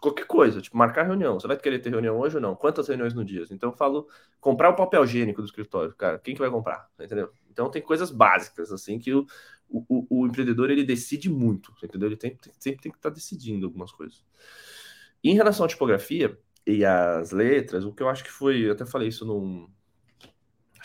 [0.00, 1.38] qualquer coisa, tipo, marcar reunião.
[1.38, 2.54] Você vai querer ter reunião hoje ou não?
[2.54, 3.44] Quantas reuniões no dia?
[3.50, 4.08] Então eu falo,
[4.40, 6.88] comprar o papel higiênico do escritório, cara, quem que vai comprar?
[6.98, 7.30] Entendeu?
[7.50, 9.26] Então tem coisas básicas, assim, que o,
[9.68, 12.08] o, o empreendedor, ele decide muito, entendeu?
[12.08, 14.24] Ele tem, tem, sempre tem que estar tá decidindo algumas coisas.
[15.22, 18.86] Em relação à tipografia e às letras, o que eu acho que foi, eu até
[18.86, 19.68] falei isso num...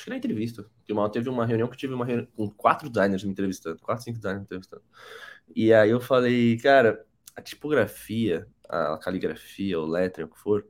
[0.01, 2.89] Acho que na entrevista, que uma, teve uma reunião que tive uma reunião com quatro
[2.89, 4.81] designers me entrevistando, quatro, cinco designers me entrevistando.
[5.55, 10.65] E aí eu falei, cara, a tipografia, a caligrafia, o lettering, o que for,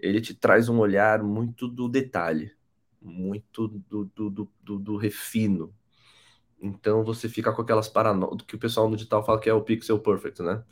[0.00, 2.50] ele te traz um olhar muito do detalhe,
[2.98, 5.74] muito do, do, do, do, do refino.
[6.58, 9.62] Então você fica com aquelas paranoias que o pessoal no digital fala que é o
[9.62, 10.64] pixel perfect, né?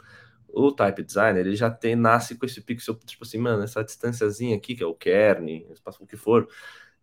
[0.49, 4.57] O Type Designer, ele já tem, nasce com esse pixel, tipo assim, mano, essa distânciazinha
[4.57, 5.67] aqui, que é o kern,
[6.01, 6.49] o que for,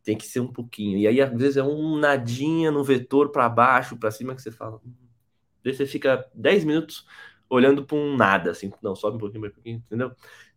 [0.03, 0.97] tem que ser um pouquinho.
[0.97, 4.51] E aí, às vezes, é um nadinha no vetor para baixo, para cima, que você
[4.51, 4.79] fala.
[4.85, 4.93] Hum.
[5.63, 7.05] Daí você fica 10 minutos
[7.49, 10.15] olhando para um nada, assim, não, sobe um pouquinho, mais um pouquinho, entendeu?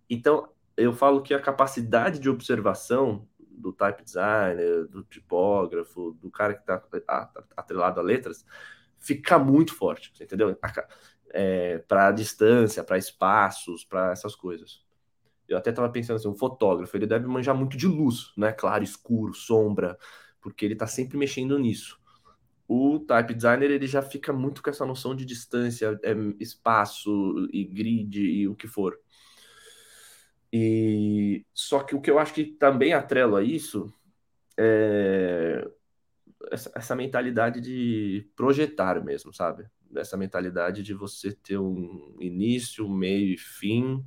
[0.08, 6.54] Então, eu falo que a capacidade de observação do type designer, do tipógrafo, do cara
[6.54, 8.44] que está atrelado a letras,
[8.98, 10.56] fica muito forte, entendeu?
[11.30, 14.83] É, para distância, para espaços, para essas coisas.
[15.48, 18.52] Eu até estava pensando assim, um fotógrafo, ele deve manjar muito de luz, né?
[18.52, 19.98] Claro, escuro, sombra,
[20.40, 21.98] porque ele está sempre mexendo nisso.
[22.66, 27.10] O type designer ele já fica muito com essa noção de distância, é, espaço
[27.52, 28.98] e grid e o que for.
[30.52, 33.92] E só que o que eu acho que também atrelo a isso
[34.56, 35.68] é
[36.50, 39.66] essa, essa mentalidade de projetar mesmo, sabe?
[39.94, 44.04] Essa mentalidade de você ter um início, meio e fim.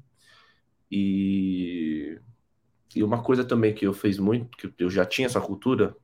[0.91, 2.19] E,
[2.95, 5.95] e uma coisa também que eu fiz muito, que eu já tinha essa cultura,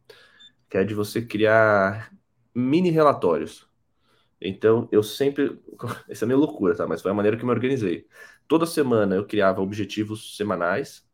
[0.69, 2.13] que é de você criar
[2.53, 3.67] mini relatórios.
[4.41, 5.59] Então, eu sempre.
[6.09, 6.85] Essa é minha loucura, tá?
[6.87, 8.07] Mas foi a maneira que eu me organizei.
[8.47, 11.07] Toda semana eu criava objetivos semanais.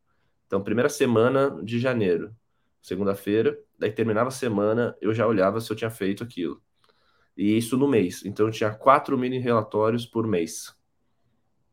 [0.48, 2.36] Então, primeira semana de janeiro,
[2.82, 6.60] segunda-feira, daí terminava a semana, eu já olhava se eu tinha feito aquilo.
[7.38, 8.26] E isso no mês.
[8.26, 10.76] Então, eu tinha quatro mini relatórios por mês.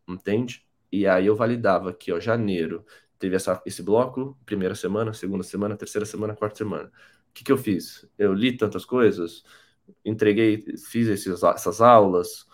[0.07, 0.66] Entende?
[0.91, 2.85] E aí eu validava aqui, ó, janeiro.
[3.19, 6.89] Teve essa, esse bloco, primeira semana, segunda semana, terceira semana, quarta semana.
[7.31, 8.09] O que, que eu fiz?
[8.19, 9.45] Eu li tantas coisas,
[10.05, 12.47] entreguei, fiz esses, essas aulas,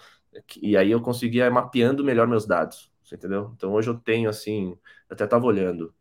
[0.61, 3.53] e aí eu conseguia mapeando melhor meus dados, entendeu?
[3.57, 4.77] Então hoje eu tenho assim,
[5.09, 5.95] até estava olhando,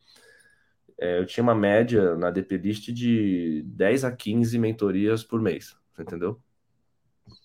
[0.98, 5.76] é, eu tinha uma média na DP List de 10 a 15 mentorias por mês,
[6.00, 6.39] entendeu?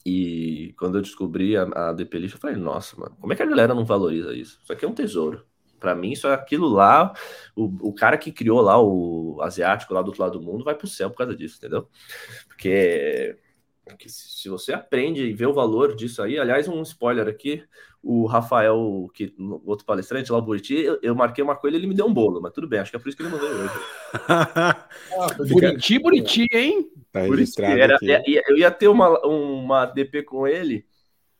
[0.05, 3.43] E quando eu descobri a, a DP List, eu falei, nossa, mano, como é que
[3.43, 4.59] a galera não valoriza isso?
[4.63, 5.45] Isso aqui é um tesouro.
[5.79, 7.13] Para mim, isso é aquilo lá.
[7.55, 10.75] O, o cara que criou lá o asiático lá do outro lado do mundo vai
[10.75, 11.89] pro céu por causa disso, entendeu?
[12.49, 13.37] Porque
[13.89, 17.63] porque se você aprende e vê o valor disso aí, aliás, um spoiler aqui,
[18.03, 21.95] o Rafael, que outro palestrante lá, o Buriti, eu, eu, marquei uma coisa ele me
[21.95, 23.53] deu um bolo, mas tudo bem, acho que é por isso que ele não veio
[23.53, 23.75] hoje.
[24.29, 24.89] ah,
[25.49, 26.91] Buriti, Buriti, hein?
[27.13, 28.41] Tá registrado Era, aqui.
[28.49, 30.85] Eu ia ter uma, uma DP com ele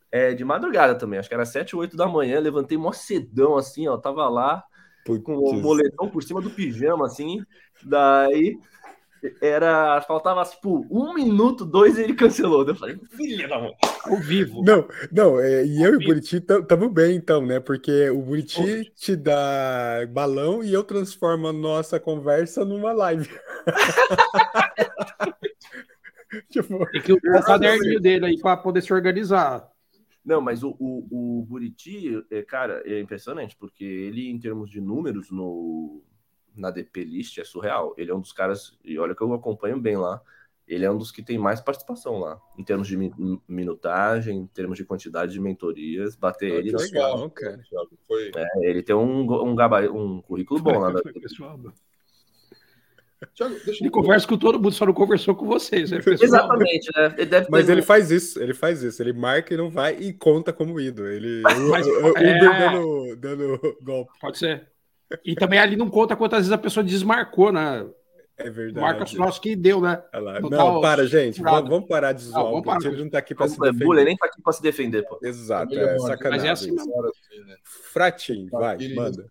[0.09, 3.57] é, de madrugada também, acho que era 7 ou 8 da manhã, levantei mó cedão
[3.57, 4.63] assim, ó, tava lá
[5.05, 5.23] Putz.
[5.23, 7.43] com o moletom por cima do pijama, assim,
[7.83, 8.57] daí
[9.41, 10.01] era.
[10.01, 12.67] Faltava, tipo, um minuto, dois e ele cancelou.
[12.67, 13.73] Eu falei, filha da mãe,
[14.05, 14.63] ao vivo.
[14.63, 17.59] Não, não, é, e eu e o Buriti estamos bem, então, né?
[17.59, 23.29] Porque o Buriti te dá balão e eu transformo a nossa conversa numa live.
[26.49, 29.69] tipo, Tem que usar o caderninho dele aí para poder se organizar.
[30.27, 34.81] Não, mas o, o, o Buriti, é, cara, é impressionante, porque ele, em termos de
[34.81, 36.03] números no,
[36.57, 37.93] na DP List é surreal.
[37.97, 40.21] Ele é um dos caras, e olha que eu acompanho bem lá,
[40.67, 42.97] ele é um dos que tem mais participação lá, em termos de
[43.47, 46.75] minutagem, em termos de quantidade de mentorias, bater ah, ele.
[46.75, 47.61] Legal, cara.
[48.05, 48.31] Foi...
[48.35, 49.89] É, ele tem um, um, gabar...
[49.89, 50.93] um currículo bom lá.
[51.21, 51.57] Pessoal.
[53.33, 55.89] Thiago, ele conversa com todo mundo, só não conversou com vocês.
[55.89, 57.15] Né, Exatamente, né?
[57.17, 60.53] Ele Mas ele faz isso, ele faz isso, ele marca e não vai e conta
[60.53, 61.07] como ido.
[61.07, 61.41] Ele
[61.71, 62.37] Mas, o, o, é...
[62.37, 64.11] Uber dando, dando golpe.
[64.19, 64.67] Pode ser.
[65.23, 67.87] E também ali não conta quantas vezes a pessoa desmarcou, né?
[68.37, 68.79] É verdade.
[68.79, 70.03] Marca só que deu, né?
[70.13, 71.41] Não, não para, gente.
[71.41, 72.43] Vamos, vamos, parar de zoar.
[72.43, 72.85] Não, parar.
[72.85, 73.85] Ele não tá aqui para se defender.
[73.85, 75.19] Bullying, nem tá aqui para se defender, pô.
[75.23, 76.29] Exato, é, é sacanagem.
[76.29, 77.55] Mas é assim né?
[77.63, 79.27] Fratinho, vai, manda.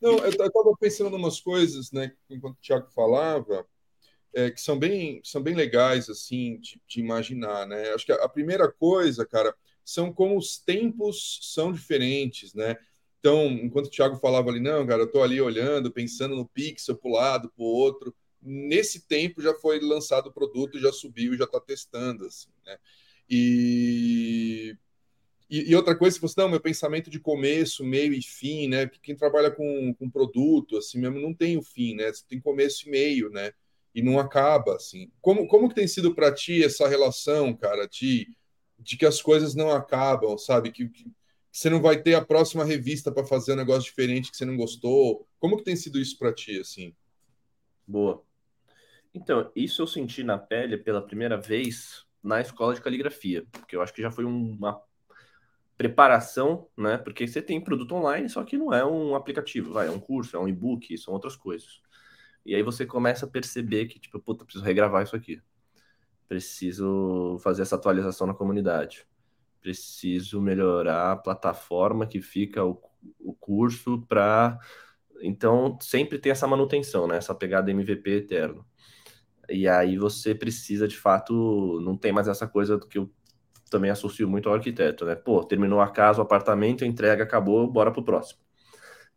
[0.00, 3.66] Não, eu estava pensando em umas coisas, né, enquanto o Thiago falava,
[4.34, 7.88] é, que são bem, são bem legais, assim, de, de, imaginar, né?
[7.94, 12.76] Acho que a, a primeira coisa, cara, são como os tempos são diferentes, né?
[13.24, 16.94] Então, enquanto o Thiago falava ali, não, cara, eu estou ali olhando, pensando no pixel
[16.94, 18.14] para o lado, para o outro.
[18.42, 22.76] Nesse tempo já foi lançado o produto, já subiu, já está testando, assim, né?
[23.26, 24.76] E,
[25.48, 28.84] e, outra coisa, se você não, meu pensamento de começo, meio e fim, né?
[28.84, 32.12] Porque quem trabalha com, com produto, assim mesmo, não tem o fim, né?
[32.12, 33.52] Você tem começo e meio, né?
[33.94, 35.10] E não acaba, assim.
[35.22, 38.28] Como, como que tem sido para ti essa relação, cara, de,
[38.78, 40.70] de que as coisas não acabam, sabe?
[40.70, 41.06] Que, que
[41.54, 44.56] você não vai ter a próxima revista para fazer um negócio diferente que você não
[44.56, 45.24] gostou.
[45.38, 46.92] Como que tem sido isso para ti, assim?
[47.86, 48.24] Boa.
[49.14, 53.82] Então, isso eu senti na pele pela primeira vez na escola de caligrafia, porque eu
[53.82, 54.82] acho que já foi uma
[55.76, 56.98] preparação, né?
[56.98, 60.36] Porque você tem produto online, só que não é um aplicativo, vai, é um curso,
[60.36, 61.80] é um e-book, são outras coisas.
[62.44, 65.40] E aí você começa a perceber que, tipo, puta, preciso regravar isso aqui.
[66.26, 69.06] Preciso fazer essa atualização na comunidade
[69.64, 72.78] preciso melhorar a plataforma que fica o,
[73.18, 74.58] o curso para.
[75.22, 77.16] Então, sempre tem essa manutenção, né?
[77.16, 78.66] Essa pegada MVP eterno.
[79.48, 83.10] E aí você precisa, de fato, não tem mais essa coisa do que eu
[83.70, 85.14] também associo muito ao arquiteto, né?
[85.14, 88.40] Pô, terminou a casa, o apartamento, entrega acabou, bora pro próximo.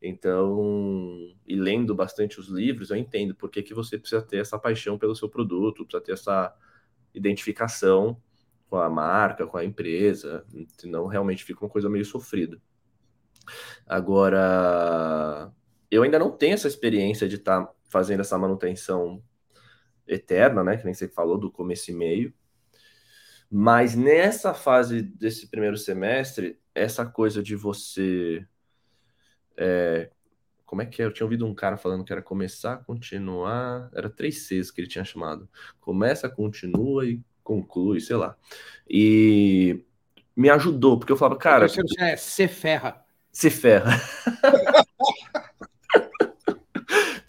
[0.01, 4.57] Então, e lendo bastante os livros, eu entendo por que, que você precisa ter essa
[4.57, 6.55] paixão pelo seu produto, precisa ter essa
[7.13, 8.21] identificação
[8.69, 10.45] com a marca, com a empresa,
[10.77, 12.61] senão realmente fica uma coisa meio sofrida.
[13.85, 15.51] Agora,
[15.89, 19.23] eu ainda não tenho essa experiência de estar tá fazendo essa manutenção
[20.07, 20.77] eterna, né?
[20.77, 22.33] Que nem você falou, do começo e meio.
[23.49, 28.45] Mas nessa fase desse primeiro semestre, essa coisa de você.
[29.55, 30.11] É,
[30.65, 31.05] como é que é?
[31.05, 33.89] Eu tinha ouvido um cara falando que era começar, continuar.
[33.93, 35.49] Era três Cs que ele tinha chamado.
[35.79, 38.35] Começa, continua e conclui, sei lá.
[38.89, 39.79] E
[40.35, 41.69] me ajudou, porque eu falava, cara.
[41.69, 43.05] Você é se ferra.
[43.31, 43.91] Se ferra.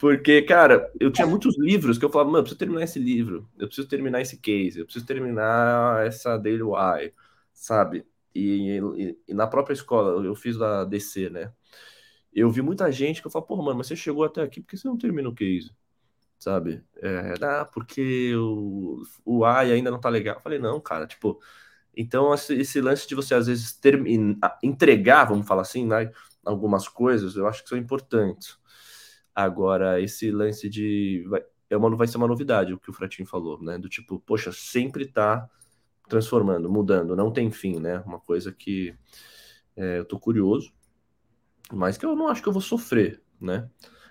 [0.01, 3.49] Porque, cara, eu tinha muitos livros que eu falava, mano, eu preciso terminar esse livro,
[3.59, 7.13] eu preciso terminar esse case, eu preciso terminar essa Daily Y,
[7.53, 8.07] sabe?
[8.33, 11.53] E, e, e, na própria escola, eu fiz da DC, né?
[12.33, 14.69] Eu vi muita gente que eu falo, porra, mano, mas você chegou até aqui, por
[14.69, 15.73] que você não termina o case?
[16.39, 16.85] Sabe?
[16.97, 20.37] É, ah, porque o, o AI ainda não tá legal.
[20.37, 21.41] Eu falei, não, cara, tipo.
[21.97, 26.13] Então, esse, lance de você, às vezes, terminar, entregar, vamos falar assim, né?
[26.45, 28.59] Algumas coisas, eu acho que são importantes
[29.39, 31.25] Agora, esse lance de.
[31.29, 33.79] Vai, é uma, vai ser uma novidade o que o Fratinho falou, né?
[33.79, 35.49] Do tipo, poxa, sempre tá
[36.09, 38.01] transformando, mudando, não tem fim, né?
[38.01, 38.97] Uma coisa que
[39.77, 40.73] é, eu tô curioso,
[41.73, 43.71] mas que eu não acho que eu vou sofrer, né?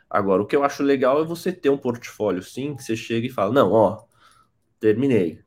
[0.09, 3.27] Agora, o que eu acho legal é você ter um portfólio, sim, que você chega
[3.27, 4.05] e fala, não, ó,
[4.79, 5.41] terminei,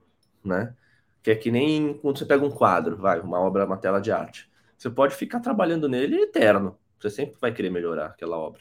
[0.44, 0.76] né?
[1.22, 4.12] Que é que nem quando você pega um quadro, vai, uma obra, uma tela de
[4.12, 4.50] arte.
[4.76, 6.78] Você pode ficar trabalhando nele eterno.
[6.98, 8.60] Você sempre vai querer melhorar aquela obra.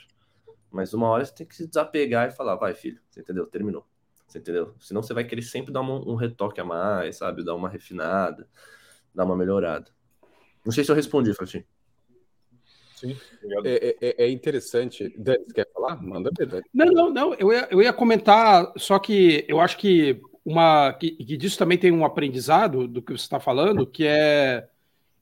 [0.71, 3.45] Mas uma hora você tem que se desapegar e falar, vai, filho, você entendeu?
[3.47, 3.85] Terminou.
[4.27, 4.75] Você entendeu?
[4.79, 7.43] Senão você vai querer sempre dar um, um retoque a mais, sabe?
[7.43, 8.47] Dar uma refinada,
[9.13, 9.91] dar uma melhorada.
[10.63, 11.65] Não sei se eu respondi, Fratinho.
[12.99, 13.15] Sim,
[13.63, 15.15] é, é, é, interessante.
[15.17, 16.01] Você quer falar?
[16.01, 16.63] Manda ver, Dani.
[16.73, 17.33] Não, não, não.
[17.35, 21.77] Eu ia, eu ia comentar, só que eu acho que uma que, que disso também
[21.77, 24.67] tem um aprendizado do que você está falando, que é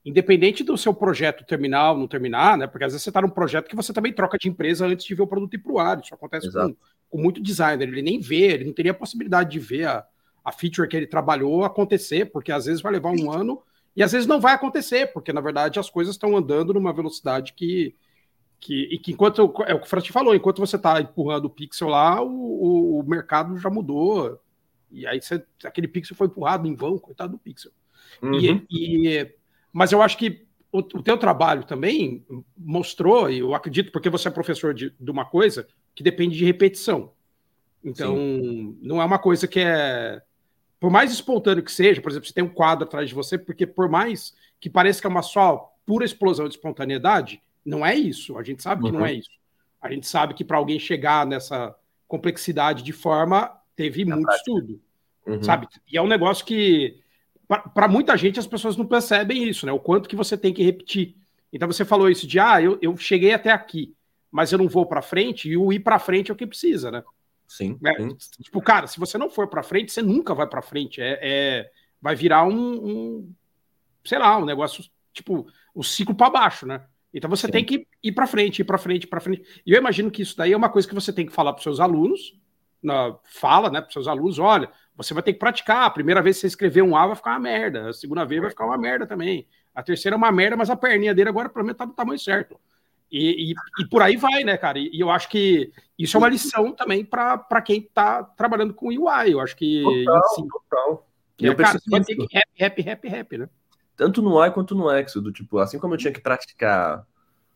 [0.04, 2.66] independente do seu projeto terminar ou não terminar, né?
[2.66, 5.14] Porque às vezes você está num projeto que você também troca de empresa antes de
[5.14, 6.00] ver o produto ir para o ar.
[6.02, 6.76] Isso acontece com,
[7.10, 7.88] com, muito designer.
[7.88, 10.04] Ele nem vê, ele não teria a possibilidade de ver a,
[10.44, 13.62] a feature que ele trabalhou acontecer, porque às vezes vai levar um ano
[13.98, 17.54] e às vezes não vai acontecer, porque na verdade as coisas estão andando numa velocidade
[17.54, 17.96] que.
[18.60, 19.42] que e que enquanto.
[19.66, 23.00] É o que o Frati falou, enquanto você está empurrando o pixel lá, o, o,
[23.00, 24.40] o mercado já mudou.
[24.92, 27.72] E aí você, aquele pixel foi empurrado em vão, coitado do pixel.
[28.22, 28.40] Uhum.
[28.40, 29.36] E, e
[29.74, 32.24] mas eu acho que o, o teu trabalho também
[32.56, 36.46] mostrou, e eu acredito, porque você é professor de, de uma coisa que depende de
[36.46, 37.14] repetição.
[37.84, 38.78] Então, Sim.
[38.80, 40.22] não é uma coisa que é.
[40.80, 43.66] Por mais espontâneo que seja, por exemplo, você tem um quadro atrás de você, porque
[43.66, 48.38] por mais que pareça que é uma só pura explosão de espontaneidade, não é isso.
[48.38, 49.00] A gente sabe que uhum.
[49.00, 49.32] não é isso.
[49.82, 51.76] A gente sabe que para alguém chegar nessa
[52.08, 54.52] complexidade de forma, teve muito prática.
[54.52, 54.82] estudo.
[55.26, 55.44] Uhum.
[55.44, 55.68] Sabe?
[55.92, 57.00] E é um negócio que
[57.74, 59.72] para muita gente as pessoas não percebem isso, né?
[59.72, 61.16] O quanto que você tem que repetir.
[61.52, 63.94] Então você falou isso de ah, eu, eu cheguei até aqui,
[64.30, 66.92] mas eu não vou para frente, e o ir para frente é o que precisa,
[66.92, 67.04] né?
[67.48, 68.18] Sim, é, sim.
[68.42, 71.02] Tipo, cara, se você não for para frente, você nunca vai para frente.
[71.02, 73.34] É, é, vai virar um, um,
[74.04, 76.86] sei lá, um negócio tipo o um ciclo para baixo, né?
[77.14, 77.52] Então você sim.
[77.52, 79.44] tem que ir para frente, ir para frente, para frente.
[79.66, 81.64] E eu imagino que isso daí é uma coisa que você tem que falar para
[81.64, 82.38] seus alunos,
[82.84, 85.86] na, fala, né, para seus alunos, olha, você vai ter que praticar.
[85.86, 87.90] A primeira vez que você escrever um A vai ficar uma merda.
[87.90, 89.48] A segunda vez vai ficar uma merda também.
[89.74, 92.20] A terceira é uma merda, mas a perninha dele agora, pelo menos, tá do tamanho
[92.20, 92.60] certo.
[93.12, 94.78] E, e, e por aí vai, né, cara?
[94.78, 98.88] E, e, eu acho que isso é uma lição também para quem tá trabalhando com
[98.88, 99.32] UI.
[99.32, 99.82] Eu acho que.
[99.84, 101.10] Total, assim, total.
[101.40, 103.50] E eu cara, você vai ter que rap, rap, rap, rap, né?
[103.96, 107.06] Tanto no UI quanto no Exo, do tipo, assim como eu tinha que praticar,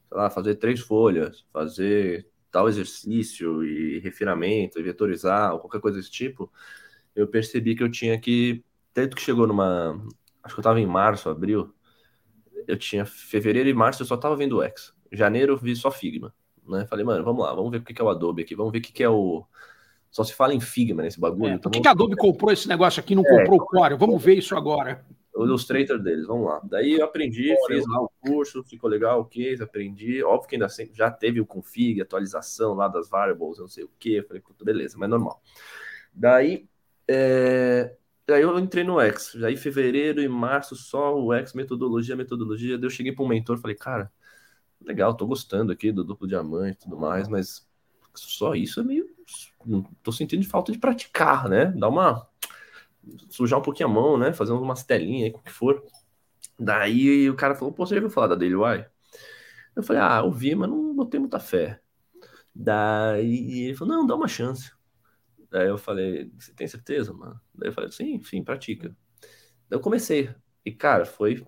[0.08, 5.98] sei lá, fazer três folhas, fazer tal exercício e refinamento, e vetorizar, ou qualquer coisa
[5.98, 6.52] desse tipo,
[7.16, 8.64] eu percebi que eu tinha que.
[8.94, 10.02] Tanto que chegou numa.
[10.44, 11.74] Acho que eu tava em março, abril.
[12.68, 13.06] Eu tinha.
[13.06, 14.94] Fevereiro e março eu só tava vendo o X.
[15.12, 16.34] Janeiro eu vi só Figma.
[16.68, 16.86] Né?
[16.86, 18.82] Falei, mano, vamos lá, vamos ver o que é o Adobe aqui, vamos ver o
[18.82, 19.46] que é o.
[20.10, 21.52] Só se fala em Figma nesse bagulho.
[21.52, 23.60] É, então, por que, que a Adobe comprou esse negócio aqui e não é, comprou
[23.60, 23.96] o Core?
[23.96, 25.06] Vamos ver isso agora.
[25.34, 26.60] O Illustrator deles, vamos lá.
[26.64, 30.22] Daí eu aprendi, fiz lá o curso, ficou legal, o que, aprendi.
[30.22, 33.90] Óbvio que ainda sempre já teve o config, atualização lá das variables, não sei o
[33.98, 34.22] que.
[34.24, 35.42] Falei, beleza, mas normal.
[36.14, 36.68] Daí
[37.08, 37.96] é,
[38.30, 39.36] Aí eu entrei no X.
[39.44, 42.78] Aí fevereiro e março só o X, metodologia, metodologia.
[42.78, 44.12] Daí eu cheguei para um mentor falei, cara,
[44.82, 47.68] legal, tô gostando aqui do duplo diamante e tudo mais, mas
[48.14, 49.08] só isso é meio.
[50.04, 51.66] Tô sentindo falta de praticar, né?
[51.66, 52.28] Dá uma.
[53.30, 54.34] sujar um pouquinho a mão, né?
[54.34, 55.84] Fazer umas telinhas aí, o que for.
[56.60, 58.86] Daí o cara falou, pô, você já ouviu falar da Daily?
[59.76, 61.82] Eu falei, ah, ouvi, mas não botei muita fé.
[62.54, 64.72] Daí ele falou, não, dá uma chance.
[65.50, 67.40] Daí eu falei, você tem certeza, mano?
[67.54, 68.96] Daí eu falei, sim, enfim, pratica.
[69.70, 70.34] Daí eu comecei.
[70.66, 71.46] E, cara, foi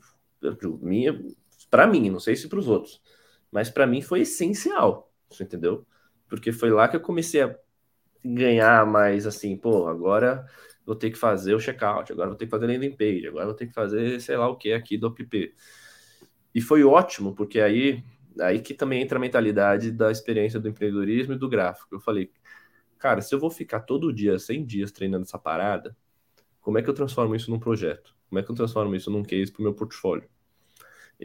[0.81, 1.13] minha,
[1.69, 3.01] para mim, não sei se para os outros,
[3.53, 5.85] mas para mim foi essencial, você entendeu?
[6.27, 7.55] Porque foi lá que eu comecei a
[8.25, 10.45] ganhar mais assim, pô, agora
[10.85, 13.53] vou ter que fazer o checkout, agora vou ter que fazer landing page, agora vou
[13.55, 15.55] ter que fazer sei lá o que aqui do app.
[16.55, 18.03] E foi ótimo, porque aí
[18.41, 21.95] aí que também entra a mentalidade da experiência do empreendedorismo e do gráfico.
[21.95, 22.31] Eu falei,
[22.99, 25.95] cara, se eu vou ficar todo dia, 100 dias treinando essa parada,
[26.61, 28.15] como é que eu transformo isso num projeto?
[28.29, 30.29] Como é que eu transformo isso num case para o meu portfólio?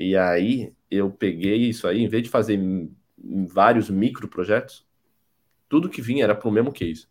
[0.01, 2.57] E aí eu peguei isso aí, em vez de fazer
[3.49, 4.87] vários micro projetos,
[5.69, 7.09] tudo que vinha era para o mesmo case.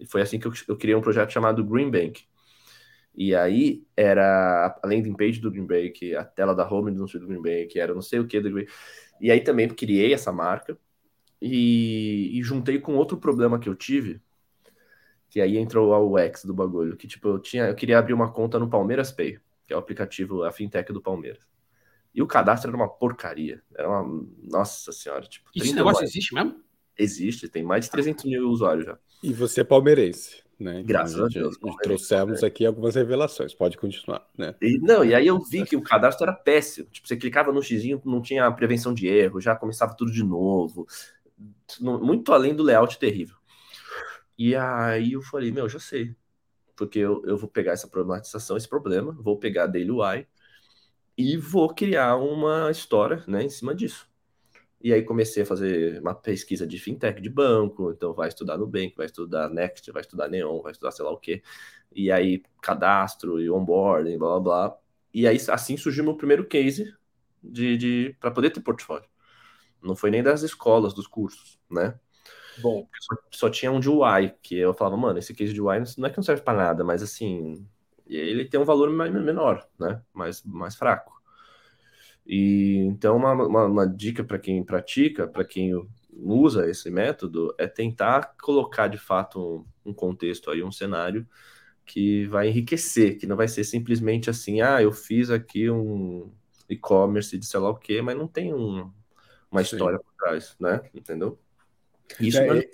[0.00, 2.24] E foi assim que eu, eu criei um projeto chamado Green Bank.
[3.14, 7.40] E aí era a landing page do Green Bank, a tela da home do Green
[7.40, 8.66] Bank, era não sei o que do Green
[9.20, 10.76] E aí também criei essa marca
[11.40, 14.20] e, e, juntei com outro problema que eu tive,
[15.30, 18.32] que aí entrou a UX do bagulho, que tipo, eu tinha, eu queria abrir uma
[18.32, 19.38] conta no Palmeiras Pay,
[19.68, 21.57] que é o aplicativo, a fintech do Palmeiras.
[22.18, 23.62] E o cadastro era uma porcaria.
[23.72, 24.26] Era uma.
[24.42, 25.22] Nossa senhora.
[25.22, 26.10] Tipo, Esse negócio mais.
[26.10, 26.60] existe mesmo?
[26.98, 28.98] Existe, tem mais de 300 mil usuários já.
[29.22, 30.82] E você é palmeirense, né?
[30.84, 31.56] Graças a, gente, a Deus.
[31.80, 32.46] Trouxemos é.
[32.46, 34.52] aqui algumas revelações, pode continuar, né?
[34.60, 36.88] E, não, e aí eu vi que o cadastro era péssimo.
[36.90, 40.88] Tipo, você clicava no xizinho, não tinha prevenção de erro, já começava tudo de novo.
[41.80, 43.36] Muito além do layout terrível.
[44.36, 46.16] E aí eu falei, meu, já sei.
[46.74, 50.26] Porque eu, eu vou pegar essa problematização, esse problema, vou pegar a Daily UI
[51.18, 54.08] e vou criar uma história né, em cima disso.
[54.80, 58.94] E aí comecei a fazer uma pesquisa de fintech de banco, então vai estudar Nubank,
[58.96, 61.42] vai estudar Next, vai estudar Neon, vai estudar sei lá o quê.
[61.92, 64.78] E aí cadastro e onboarding, blá blá blá.
[65.12, 66.94] E aí assim surgiu meu primeiro case
[67.42, 69.08] de, de para poder ter portfólio.
[69.82, 71.98] Não foi nem das escolas, dos cursos, né?
[72.58, 75.80] Bom, só, só tinha um de UI, que eu falava, mano, esse case de UI
[75.96, 77.66] não é que não serve para nada, mas assim,
[78.16, 80.00] ele tem um valor menor, né?
[80.12, 81.18] Mais, mais fraco.
[82.26, 85.72] E então uma, uma, uma dica para quem pratica, para quem
[86.12, 91.26] usa esse método, é tentar colocar de fato um, um, contexto aí, um cenário
[91.86, 96.30] que vai enriquecer, que não vai ser simplesmente assim, ah, eu fiz aqui um
[96.68, 98.92] e-commerce de sei lá o quê, mas não tem um,
[99.50, 99.76] uma Sim.
[99.76, 100.82] história por trás, né?
[100.94, 101.38] Entendeu?
[102.20, 102.68] Isso é...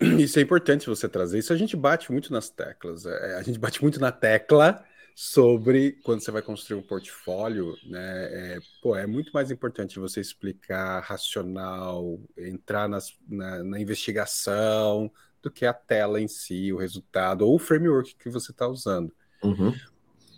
[0.18, 1.38] Isso é importante você trazer.
[1.38, 3.04] Isso a gente bate muito nas teclas.
[3.04, 4.82] É, a gente bate muito na tecla
[5.14, 8.54] sobre quando você vai construir um portfólio, né?
[8.54, 15.10] É, pô, é muito mais importante você explicar racional, entrar nas, na, na, investigação,
[15.42, 19.12] do que a tela em si, o resultado, ou o framework que você está usando.
[19.42, 19.74] Uhum.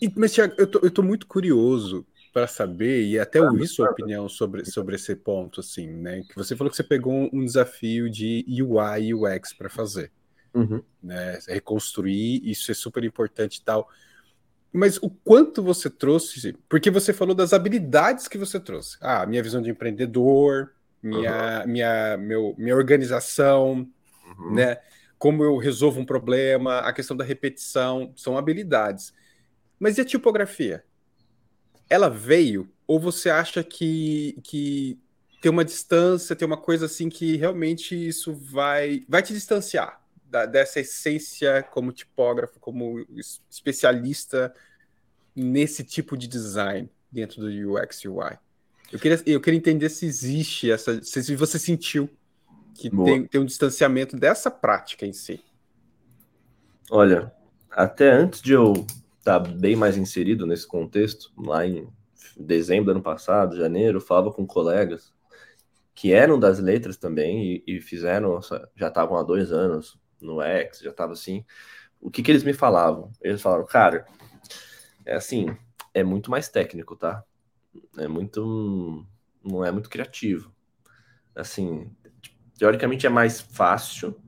[0.01, 4.29] E, mas, eu tô, eu tô muito curioso para saber, e até ouvir sua opinião
[4.29, 6.23] sobre, sobre esse ponto, assim, né?
[6.23, 10.11] Que você falou que você pegou um, um desafio de UI e UX para fazer.
[10.55, 10.83] Uhum.
[11.03, 13.89] Né, reconstruir, isso é super importante e tal.
[14.73, 18.97] Mas o quanto você trouxe, porque você falou das habilidades que você trouxe.
[19.01, 20.73] Ah, minha visão de empreendedor,
[21.03, 21.71] minha, uhum.
[21.71, 23.87] minha, meu, minha organização,
[24.39, 24.55] uhum.
[24.55, 24.79] né?
[25.19, 29.13] Como eu resolvo um problema, a questão da repetição, são habilidades.
[29.79, 30.83] Mas e a tipografia?
[31.93, 32.67] Ela veio?
[32.87, 34.99] Ou você acha que, que
[35.43, 40.47] tem uma distância, tem uma coisa assim que realmente isso vai, vai te distanciar da,
[40.47, 43.05] dessa essência como tipógrafo, como
[43.51, 44.55] especialista
[45.37, 48.39] nesse tipo de design dentro do UX UI?
[48.91, 51.03] Eu queria, eu queria entender se existe essa.
[51.03, 52.09] Se você sentiu
[52.75, 55.45] que tem, tem um distanciamento dessa prática em si.
[56.91, 57.31] Olha,
[57.71, 58.87] até antes de eu
[59.23, 61.89] tá bem mais inserido nesse contexto, lá em
[62.37, 65.13] dezembro do ano passado, janeiro, falava com colegas
[65.95, 68.41] que eram das letras também e, e fizeram,
[68.75, 71.45] já estavam há dois anos no X, já estava assim.
[72.01, 73.13] O que, que eles me falavam?
[73.21, 74.07] Eles falaram, cara,
[75.05, 75.57] é assim,
[75.93, 77.23] é muito mais técnico, tá?
[77.99, 79.07] É muito.
[79.45, 80.53] Não é muito criativo.
[81.35, 81.91] Assim,
[82.59, 84.21] teoricamente é mais fácil,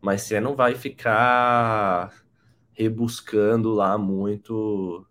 [0.00, 2.12] mas você não vai ficar
[2.82, 5.06] rebuscando lá muito,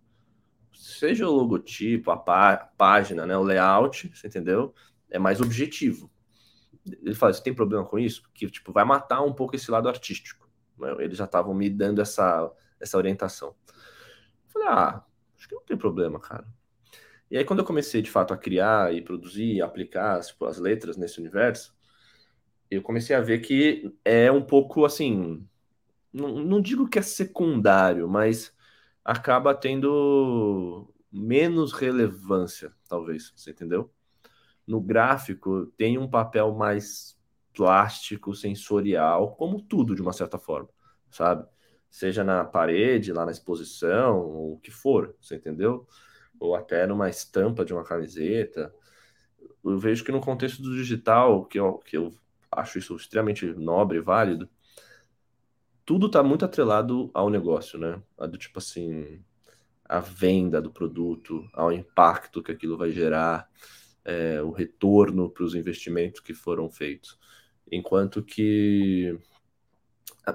[0.73, 4.73] seja o logotipo, a pá página, né, o layout, você entendeu?
[5.09, 6.11] É mais objetivo.
[6.85, 8.23] Ele fala, você tem problema com isso?
[8.33, 10.49] Que tipo vai matar um pouco esse lado artístico.
[10.77, 10.95] Né?
[10.99, 12.51] Eles já estavam me dando essa
[12.81, 13.55] essa orientação.
[14.47, 15.03] Falei, ah,
[15.37, 16.47] acho que não tem problema, cara.
[17.29, 20.57] E aí, quando eu comecei de fato a criar e produzir e aplicar tipo, as
[20.57, 21.73] letras nesse universo,
[22.69, 25.47] eu comecei a ver que é um pouco assim.
[26.13, 28.53] Não, não digo que é secundário, mas
[29.03, 33.91] acaba tendo menos relevância, talvez, você entendeu?
[34.67, 37.17] No gráfico tem um papel mais
[37.53, 40.69] plástico, sensorial, como tudo de uma certa forma,
[41.09, 41.45] sabe?
[41.89, 45.87] Seja na parede, lá na exposição, ou o que for, você entendeu?
[46.41, 48.73] ou até numa estampa de uma camiseta.
[49.63, 52.11] Eu vejo que no contexto do digital, que eu, que eu
[52.51, 54.49] acho isso extremamente nobre e válido,
[55.91, 58.01] tudo está muito atrelado ao negócio, né?
[58.17, 59.21] A do tipo assim,
[59.83, 63.49] a venda do produto, ao impacto que aquilo vai gerar,
[64.05, 67.19] é, o retorno para os investimentos que foram feitos.
[67.69, 69.19] Enquanto que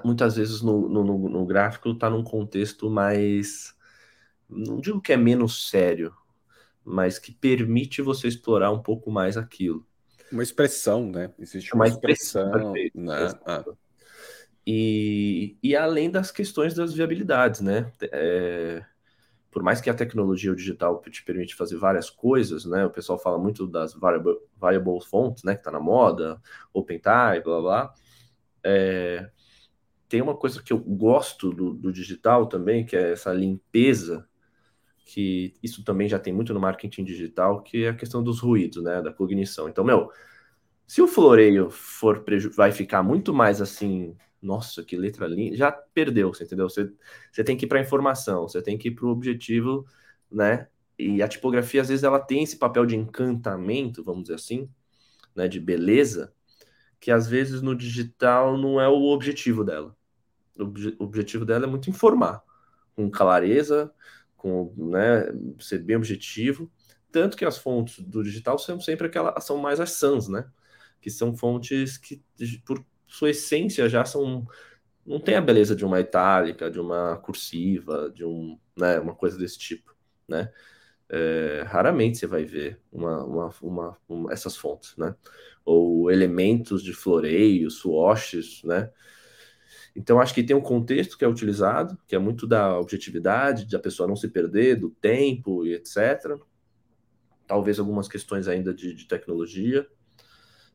[0.05, 3.75] muitas vezes no, no, no gráfico está num contexto mais
[4.47, 6.13] não digo que é menos sério,
[6.85, 9.83] mas que permite você explorar um pouco mais aquilo.
[10.31, 11.33] Uma expressão, né?
[11.39, 12.75] Existe uma, uma expressão.
[12.75, 13.77] expressão né?
[14.69, 17.89] E, e além das questões das viabilidades, né?
[18.01, 18.83] É,
[19.49, 22.85] por mais que a tecnologia digital te permite fazer várias coisas, né?
[22.85, 25.55] O pessoal fala muito das variable, variable fonts, né?
[25.55, 26.41] Que tá na moda,
[26.73, 27.93] OpenType, blá blá.
[28.61, 29.31] É,
[30.09, 34.27] tem uma coisa que eu gosto do, do digital também, que é essa limpeza
[35.05, 38.83] que isso também já tem muito no marketing digital, que é a questão dos ruídos,
[38.83, 39.69] né, da cognição.
[39.69, 40.11] Então, meu,
[40.85, 46.33] se o floreio for vai ficar muito mais assim, nossa, que letra linda, já perdeu,
[46.33, 46.69] você entendeu?
[46.69, 46.91] Você,
[47.31, 49.85] você tem que ir para a informação, você tem que ir para o objetivo,
[50.31, 50.67] né?
[50.97, 54.69] E a tipografia, às vezes, ela tem esse papel de encantamento, vamos dizer assim,
[55.35, 56.33] né, de beleza,
[56.99, 59.95] que às vezes no digital não é o objetivo dela.
[60.59, 62.43] O objetivo dela é muito informar,
[62.95, 63.93] com clareza,
[64.35, 65.25] com né,
[65.59, 66.71] ser bem objetivo.
[67.11, 70.49] Tanto que as fontes do digital são sempre aquelas, são mais as sans, né?
[70.99, 72.21] Que são fontes que,
[72.65, 74.45] por sua essência, já são.
[75.05, 79.37] Não tem a beleza de uma itálica, de uma cursiva, de um, né, uma coisa
[79.37, 79.95] desse tipo,
[80.27, 80.51] né?
[81.09, 85.15] É, raramente você vai ver uma, uma, uma, uma, essas fontes, né?
[85.63, 88.91] Ou elementos de floreio, swatches, né?
[89.95, 93.75] Então, acho que tem um contexto que é utilizado, que é muito da objetividade, de
[93.75, 96.37] a pessoa não se perder, do tempo e etc.
[97.47, 99.87] Talvez algumas questões ainda de, de tecnologia.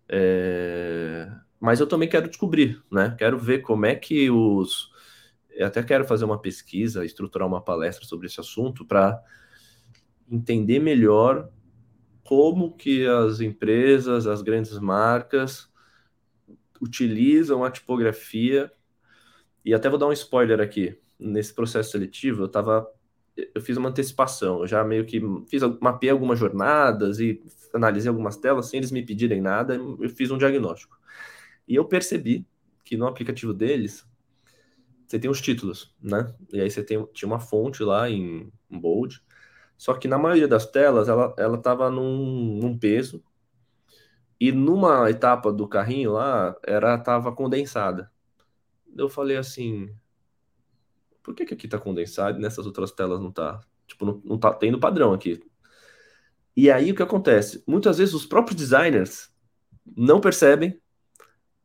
[0.08, 1.30] É...
[1.62, 3.14] Mas eu também quero descobrir, né?
[3.16, 4.90] Quero ver como é que os.
[5.48, 9.22] Eu até quero fazer uma pesquisa, estruturar uma palestra sobre esse assunto para
[10.28, 11.48] entender melhor
[12.24, 15.70] como que as empresas, as grandes marcas
[16.80, 18.72] utilizam a tipografia
[19.64, 20.98] e até vou dar um spoiler aqui.
[21.16, 22.90] Nesse processo seletivo, eu tava.
[23.36, 27.40] Eu fiz uma antecipação, eu já meio que fiz, mapeei algumas jornadas e
[27.72, 31.00] analisei algumas telas sem eles me pedirem nada, eu fiz um diagnóstico.
[31.66, 32.46] E eu percebi
[32.84, 34.06] que no aplicativo deles
[35.06, 36.34] você tem os títulos, né?
[36.52, 39.22] E aí você tem, tinha uma fonte lá em, bold,
[39.76, 43.22] só que na maioria das telas ela, ela tava num, num peso
[44.40, 48.10] e numa etapa do carrinho lá, era tava condensada
[48.96, 49.94] eu falei assim,
[51.22, 53.60] por que, que aqui tá condensado e nessas outras telas não tá?
[53.86, 55.42] Tipo, não, não tá tendo padrão aqui.
[56.56, 57.62] E aí o que acontece?
[57.66, 59.32] Muitas vezes os próprios designers
[59.96, 60.80] não percebem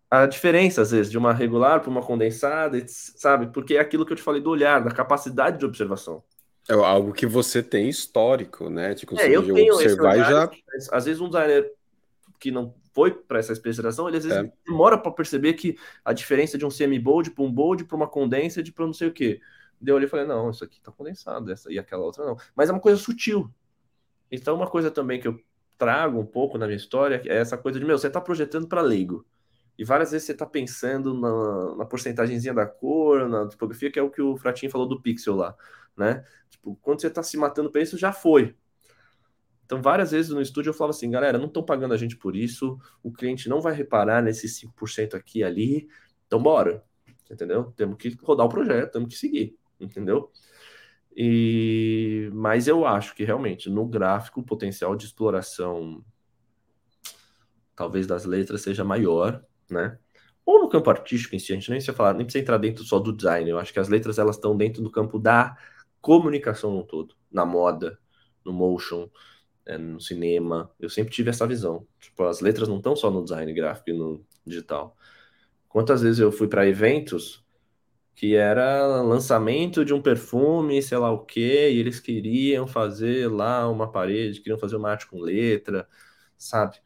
[0.10, 3.48] a diferença, às vezes, de uma regular para uma condensada, sabe?
[3.48, 6.24] Porque é aquilo que eu te falei do olhar, da capacidade de observação.
[6.70, 8.94] É algo que você tem histórico, né?
[8.94, 10.52] De conseguir é, eu tenho observar e já.
[10.92, 11.72] Às vezes um designer
[12.40, 14.52] que não foi para essa especialização, ele às vezes é.
[14.66, 18.72] demora para perceber que a diferença de um semi-bold para um bold para uma condensed
[18.74, 19.40] para não sei o quê.
[19.80, 22.36] Deu ali e falei, não, isso aqui está condensado, essa e aquela outra não.
[22.56, 23.50] Mas é uma coisa sutil.
[24.32, 25.40] Então, uma coisa também que eu
[25.78, 28.82] trago um pouco na minha história é essa coisa de, meu, você está projetando para
[28.82, 29.26] leigo.
[29.78, 34.02] E várias vezes você está pensando na, na porcentagemzinha da cor, na tipografia, que é
[34.02, 35.56] o que o Fratinho falou do pixel lá,
[35.96, 36.26] né?
[36.50, 38.56] Tipo, quando você está se matando para isso, já foi.
[39.68, 42.36] Então, várias vezes no estúdio eu falava assim, galera, não estão pagando a gente por
[42.38, 45.90] isso, o cliente não vai reparar nesses 5% aqui e ali,
[46.26, 46.84] então bora,
[47.30, 47.74] entendeu?
[47.76, 50.32] Temos que rodar o projeto, temos que seguir, entendeu?
[51.16, 52.30] E...
[52.34, 56.02] Mas eu acho que realmente no gráfico o potencial de exploração,
[57.76, 59.98] talvez das letras, seja maior, né?
[60.46, 62.84] Ou no campo artístico em si, a gente nem precisa falar, nem precisa entrar dentro
[62.84, 63.50] só do design.
[63.50, 65.58] Eu acho que as letras elas estão dentro do campo da
[66.00, 68.00] comunicação no todo, na moda,
[68.46, 69.10] no motion,
[69.66, 70.72] é, no cinema.
[70.80, 71.86] Eu sempre tive essa visão.
[72.00, 74.96] Tipo, as letras não estão só no design gráfico e no digital.
[75.68, 77.46] Quantas vezes eu fui para eventos
[78.16, 83.70] que era lançamento de um perfume, sei lá o quê, e eles queriam fazer lá
[83.70, 85.88] uma parede, queriam fazer uma arte com letra,
[86.36, 86.78] sabe?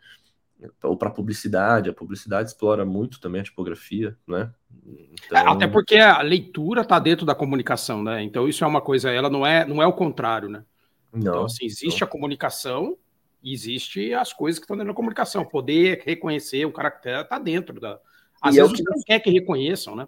[0.84, 4.51] Ou para publicidade, a publicidade explora muito também a tipografia, né?
[4.86, 5.38] Então...
[5.38, 8.22] É, até porque a leitura está dentro da comunicação, né?
[8.22, 10.64] Então isso é uma coisa, ela não é, não é o contrário, né?
[11.09, 12.07] Então, não, então, assim, existe não.
[12.07, 12.97] a comunicação
[13.43, 15.43] e existe as coisas que estão dentro da comunicação.
[15.43, 17.99] Poder reconhecer o caractere está dentro da.
[18.41, 20.07] Às e é vezes é você não quer que reconheçam, né?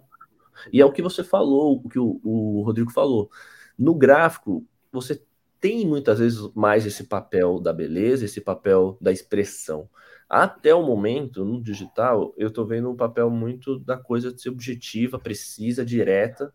[0.72, 3.30] E é o que você falou, o que o, o Rodrigo falou.
[3.78, 5.20] No gráfico, você
[5.60, 9.88] tem muitas vezes mais esse papel da beleza, esse papel da expressão.
[10.28, 14.48] Até o momento, no digital, eu estou vendo um papel muito da coisa de ser
[14.48, 16.52] objetiva, precisa, direta,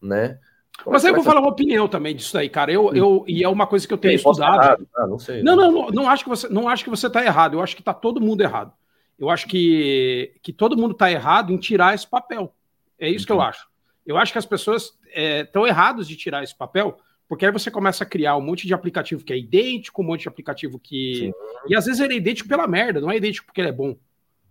[0.00, 0.38] né?
[0.86, 2.72] Mas aí eu vou falar uma opinião também disso aí, cara.
[2.72, 4.86] Eu, eu, e é uma coisa que eu tenho estudado.
[4.96, 5.42] Ah, não sei.
[5.42, 7.54] Não, não, não, não, acho que você não acho que você está errado.
[7.54, 8.72] Eu acho que está todo mundo errado.
[9.18, 12.54] Eu acho que, que todo mundo está errado em tirar esse papel.
[12.98, 13.68] É isso que eu acho.
[14.06, 16.98] Eu acho que as pessoas estão é, erradas de tirar esse papel,
[17.30, 20.22] porque aí você começa a criar um monte de aplicativo que é idêntico, um monte
[20.22, 21.14] de aplicativo que.
[21.14, 21.32] Sim.
[21.68, 23.96] E às vezes ele é idêntico pela merda, não é idêntico porque ele é bom.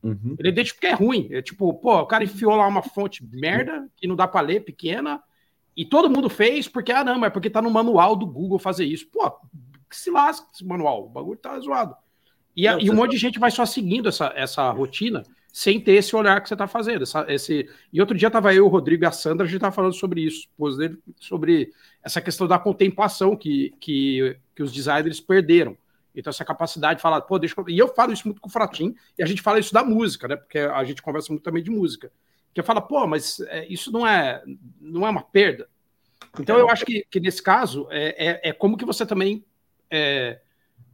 [0.01, 0.37] Uhum.
[0.39, 1.27] Ele é idêntico porque é ruim.
[1.29, 4.61] É tipo, pô, o cara enfiou lá uma fonte merda que não dá para ler,
[4.61, 5.21] pequena,
[5.75, 8.85] e todo mundo fez porque, ah, não, mas porque tá no manual do Google fazer
[8.85, 9.09] isso.
[9.11, 9.29] Pô,
[9.89, 11.93] que se lasca esse manual, o bagulho tá zoado.
[12.55, 15.95] E, a, e um monte de gente vai só seguindo essa, essa rotina sem ter
[15.95, 17.03] esse olhar que você está fazendo.
[17.03, 17.69] Essa, esse...
[17.91, 20.21] E outro dia estava eu, o Rodrigo e a Sandra, a gente estava falando sobre
[20.21, 20.47] isso,
[21.19, 21.73] sobre
[22.03, 25.77] essa questão da contemplação que, que, que os designers perderam.
[26.15, 27.69] Então, essa capacidade de falar, pô, deixa eu...
[27.69, 30.27] E eu falo isso muito com o Fratim, e a gente fala isso da música,
[30.27, 30.35] né?
[30.35, 32.11] Porque a gente conversa muito também de música.
[32.53, 34.43] Que fala, pô, mas é, isso não é,
[34.81, 35.69] não é uma perda.
[36.39, 39.45] Então, eu acho que, que nesse caso, é, é, é como que você também
[39.89, 40.39] é,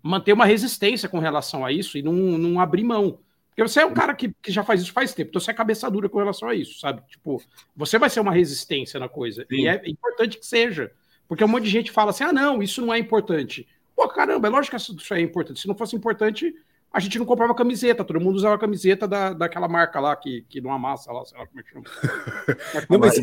[0.01, 3.20] manter uma resistência com relação a isso e não, não abrir mão.
[3.56, 5.53] Porque você é um cara que, que já faz isso faz tempo, então você é
[5.53, 7.01] cabeça dura com relação a isso, sabe?
[7.08, 7.41] Tipo,
[7.74, 9.45] você vai ser uma resistência na coisa.
[9.49, 9.62] Sim.
[9.62, 10.91] E é importante que seja.
[11.26, 13.66] Porque um monte de gente fala assim: ah, não, isso não é importante.
[13.95, 15.62] Pô, caramba, é lógico que isso é importante.
[15.62, 16.53] Se não fosse importante,
[16.91, 20.45] a gente não comprava camiseta, todo mundo usava a camiseta da, daquela marca lá que,
[20.49, 21.86] que não amassa lá, sei lá como é que chama.
[22.89, 23.18] não, mas.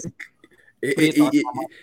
[0.82, 1.42] E,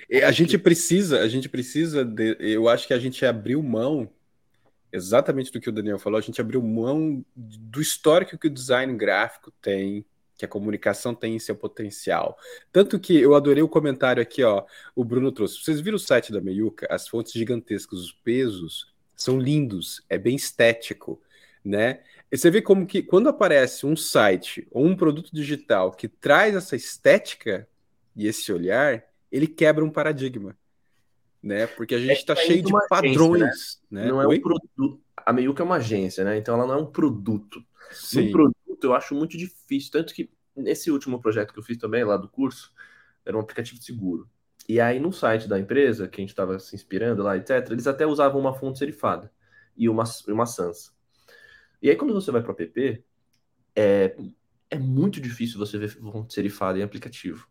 [0.09, 3.61] e, e, a gente precisa, a gente precisa, de, eu acho que a gente abriu
[3.61, 4.09] mão
[4.91, 8.95] exatamente do que o Daniel falou, a gente abriu mão do histórico que o design
[8.95, 10.05] gráfico tem,
[10.37, 12.37] que a comunicação tem em seu potencial.
[12.71, 14.65] Tanto que eu adorei o comentário aqui, ó,
[14.95, 15.61] o Bruno trouxe.
[15.61, 16.87] Vocês viram o site da Meiuca?
[16.89, 21.21] As fontes gigantescas, os pesos são lindos, é bem estético,
[21.63, 22.01] né?
[22.31, 26.55] E você vê como que quando aparece um site ou um produto digital que traz
[26.55, 27.67] essa estética
[28.15, 30.55] e esse olhar, ele quebra um paradigma
[31.41, 31.67] né?
[31.67, 34.03] Porque a gente está é cheio de padrões, agência, né?
[34.03, 34.07] né?
[34.09, 35.01] Não é um produto.
[35.17, 36.37] A Meiuca é uma agência, né?
[36.37, 37.63] Então ela não é um produto.
[37.91, 38.29] Sim.
[38.29, 42.03] Um produto eu acho muito difícil, tanto que nesse último projeto que eu fiz também
[42.03, 42.73] lá do curso,
[43.25, 44.29] era um aplicativo de seguro.
[44.67, 47.87] E aí no site da empresa, que a gente estava se inspirando lá, etc, eles
[47.87, 49.31] até usavam uma fonte serifada
[49.75, 50.93] e uma, uma sans.
[51.81, 53.03] E aí quando você vai para o app,
[53.75, 54.15] é,
[54.69, 57.47] é muito difícil você ver fonte serifada em aplicativo.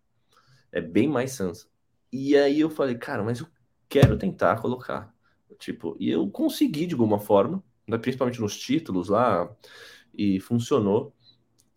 [0.71, 1.69] É bem mais sans.
[2.13, 3.47] E aí eu falei, cara, mas eu
[3.89, 5.15] quero tentar colocar.
[5.59, 9.51] Tipo, e eu consegui de alguma forma, né, principalmente nos títulos lá,
[10.15, 11.15] e funcionou.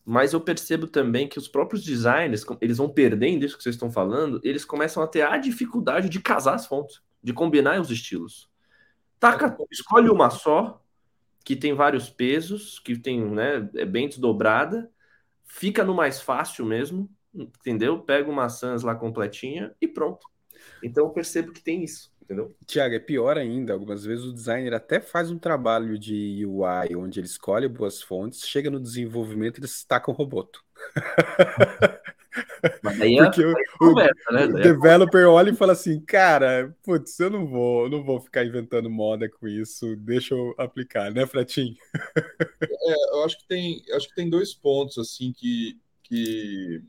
[0.06, 3.92] Mas eu percebo também que os próprios designers, eles vão perdendo isso que vocês estão
[3.92, 8.50] falando, eles começam a ter a dificuldade de casar as fontes, de combinar os estilos.
[9.20, 10.84] Taca, escolhe uma só,
[11.44, 14.92] que tem vários pesos, que tem, né, é bem desdobrada,
[15.46, 18.00] fica no mais fácil mesmo, entendeu?
[18.00, 20.31] Pega uma sans lá completinha e pronto.
[20.84, 22.56] Então eu percebo que tem isso, entendeu?
[22.66, 23.74] Tiago, é pior ainda.
[23.74, 28.48] Algumas vezes o designer até faz um trabalho de UI onde ele escolhe boas fontes,
[28.48, 30.64] chega no desenvolvimento e ele tacam o roboto.
[32.82, 34.46] Mas aí é, Porque o, conversa, né?
[34.46, 38.46] o é developer olha e fala assim, cara, putz, eu não vou, não vou ficar
[38.46, 41.76] inventando moda com isso, deixa eu aplicar, né, Fratinho?
[42.62, 46.82] É, eu acho que tem, acho que tem dois pontos assim que, que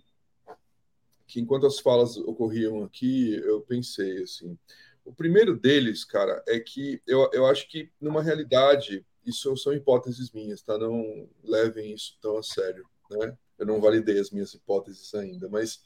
[1.32, 4.58] que enquanto as falas ocorriam aqui, eu pensei assim.
[5.02, 10.30] O primeiro deles, cara, é que eu, eu acho que numa realidade, isso são hipóteses
[10.30, 10.76] minhas, tá?
[10.76, 13.36] Não levem isso tão a sério, né?
[13.58, 15.80] Eu não validei as minhas hipóteses ainda, mas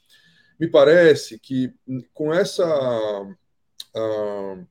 [0.59, 1.73] me parece que
[2.13, 2.65] com essa
[3.95, 4.67] uh,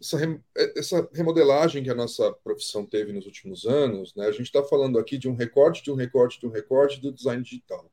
[0.00, 0.40] essa,
[0.76, 4.26] essa remodelagem que a nossa profissão teve nos últimos anos, né?
[4.26, 7.12] A gente está falando aqui de um recorte, de um recorte, de um recorte do
[7.12, 7.90] design digital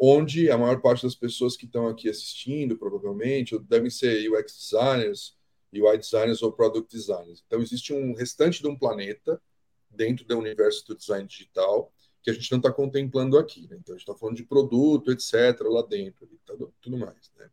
[0.00, 5.36] onde a maior parte das pessoas que estão aqui assistindo, provavelmente, devem ser UX designers,
[5.72, 7.44] UI designers ou product designers.
[7.46, 9.40] Então, existe um restante de um planeta
[9.90, 11.92] dentro do universo do design digital
[12.22, 13.68] que a gente não está contemplando aqui.
[13.68, 13.76] Né?
[13.78, 17.30] Então, a gente está falando de produto, etc., lá dentro, tá, tudo mais.
[17.36, 17.50] Né?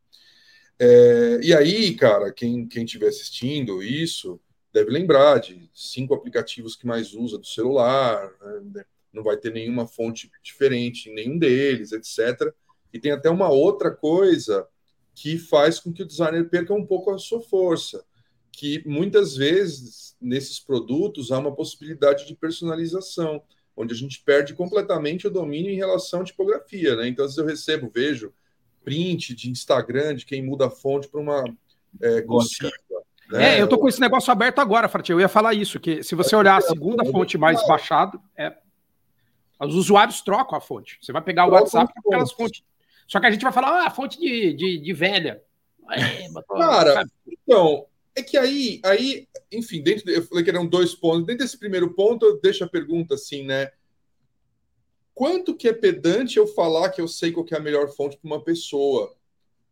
[0.79, 4.39] É, e aí, cara, quem estiver assistindo isso
[4.71, 8.31] deve lembrar de cinco aplicativos que mais usa do celular,
[8.73, 8.85] né?
[9.17, 12.53] Não vai ter nenhuma fonte diferente em nenhum deles, etc.
[12.93, 14.67] E tem até uma outra coisa
[15.13, 18.05] que faz com que o designer perca um pouco a sua força,
[18.51, 23.41] que muitas vezes nesses produtos há uma possibilidade de personalização,
[23.75, 27.07] onde a gente perde completamente o domínio em relação à tipografia, né?
[27.07, 28.33] Então, às vezes eu recebo, vejo
[28.83, 31.43] print de Instagram de quem muda a fonte para uma
[32.01, 32.21] é,
[33.29, 33.57] Né?
[33.57, 35.17] É, eu tô com esse negócio aberto agora, Fratinho.
[35.17, 38.55] Eu ia falar isso, que se você olhar a segunda fonte mais baixada, é...
[39.59, 40.97] os usuários trocam a fonte.
[41.01, 42.63] Você vai pegar o WhatsApp com aquelas fontes.
[43.07, 45.41] Só que a gente vai falar, ah, fonte de, de, de velha.
[45.89, 46.27] É,
[46.57, 51.25] Cara, então, é que aí, aí, enfim, dentro de, eu falei que eram dois pontos.
[51.25, 53.71] Dentro desse primeiro ponto, eu deixo a pergunta assim, né?
[55.17, 58.27] quanto que é pedante eu falar que eu sei qual é a melhor fonte para
[58.27, 59.15] uma pessoa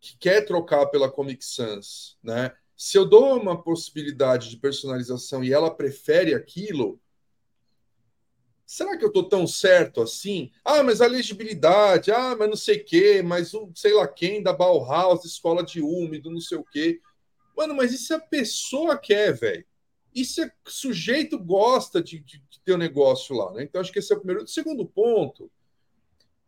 [0.01, 2.51] que quer trocar pela Comic Sans, né?
[2.75, 6.99] Se eu dou uma possibilidade de personalização e ela prefere aquilo,
[8.65, 10.51] será que eu estou tão certo assim?
[10.63, 14.41] Ah, mas a legibilidade, ah, mas não sei o quê, mas o sei lá quem
[14.41, 16.99] da Bauhaus, escola de úmido, não sei o quê.
[17.55, 19.65] Mano, mas e se a pessoa quer, velho?
[20.13, 23.53] E se o sujeito gosta de, de, ter o um negócio lá.
[23.53, 23.63] Né?
[23.63, 24.43] Então, acho que esse é o primeiro.
[24.43, 25.51] O segundo ponto,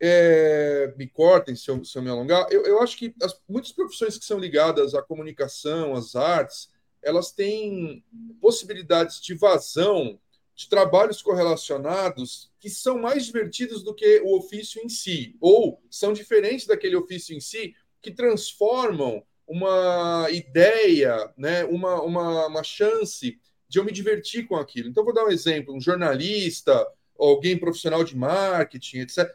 [0.00, 3.72] é, me cortem se eu, se eu me alongar, eu, eu acho que as, muitas
[3.72, 6.70] profissões que são ligadas à comunicação, às artes,
[7.02, 8.04] elas têm
[8.40, 10.18] possibilidades de vazão
[10.58, 16.12] de trabalhos correlacionados que são mais divertidos do que o ofício em si, ou são
[16.12, 23.38] diferentes daquele ofício em si, que transformam uma ideia, né, uma, uma, uma chance
[23.68, 24.88] de eu me divertir com aquilo.
[24.88, 26.84] Então, vou dar um exemplo: um jornalista,
[27.16, 29.32] alguém profissional de marketing, etc.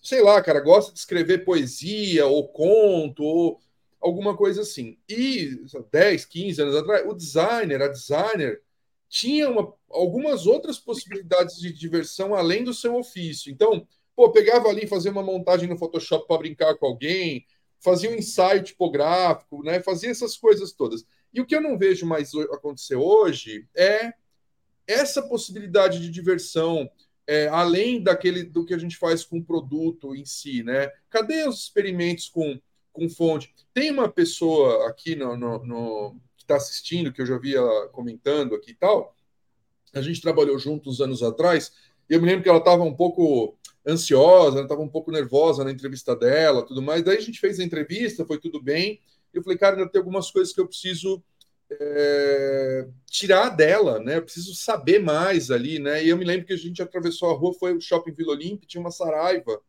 [0.00, 3.60] Sei lá, cara, gosta de escrever poesia ou conto ou
[4.00, 4.96] alguma coisa assim.
[5.08, 5.60] E
[5.90, 8.62] 10, 15 anos atrás, o designer, a designer,
[9.10, 13.52] tinha uma, algumas outras possibilidades de diversão além do seu ofício.
[13.52, 17.44] Então, pô, pegava ali, fazia uma montagem no Photoshop para brincar com alguém,
[17.80, 19.80] fazia um ensaio tipográfico, né?
[19.82, 21.04] Fazia essas coisas todas.
[21.34, 24.14] E o que eu não vejo mais acontecer hoje é
[24.86, 26.88] essa possibilidade de diversão,
[27.26, 30.88] é, além daquele do que a gente faz com o produto em si, né?
[31.08, 32.60] Cadê os experimentos com,
[32.92, 33.52] com fonte?
[33.74, 36.20] Tem uma pessoa aqui no, no, no
[36.52, 39.14] está assistindo, que eu já vi ela comentando aqui e tal.
[39.94, 41.72] A gente trabalhou juntos anos atrás,
[42.08, 45.70] e eu me lembro que ela estava um pouco ansiosa, estava um pouco nervosa na
[45.70, 47.02] entrevista dela, tudo mais.
[47.02, 49.00] Daí a gente fez a entrevista, foi tudo bem
[49.32, 51.22] eu falei, cara, ainda tem algumas coisas que eu preciso
[51.70, 54.16] é, tirar dela, né?
[54.16, 56.04] Eu preciso saber mais ali, né?
[56.04, 58.66] E eu me lembro que a gente atravessou a rua, foi o shopping Vila Olímpia,
[58.68, 59.60] tinha uma Saraiva.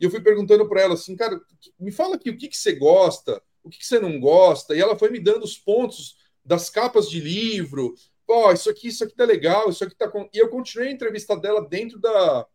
[0.00, 1.40] E eu fui perguntando para ela assim, cara,
[1.78, 4.74] me fala aqui o que, que você gosta, o que, você não gosta.
[4.74, 7.94] E ela foi me dando os pontos das capas de livro.
[8.26, 10.08] Ó, oh, isso aqui, isso aqui tá legal, isso aqui tá.
[10.08, 10.28] Com...
[10.32, 12.46] E eu continuei a entrevista dela dentro da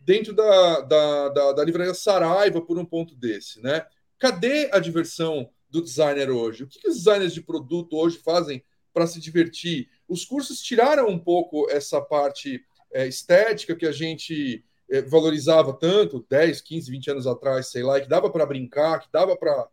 [0.00, 3.86] dentro da, da, da, da livraria Saraiva por um ponto desse, né?
[4.18, 6.64] Cadê a diversão do designer hoje?
[6.64, 8.62] O que, que os designers de produto hoje fazem
[8.92, 9.88] para se divertir?
[10.06, 12.62] Os cursos tiraram um pouco essa parte
[12.92, 18.00] é, estética que a gente é, valorizava tanto 10, 15, 20 anos atrás, sei lá,
[18.00, 19.68] que dava para brincar, que dava para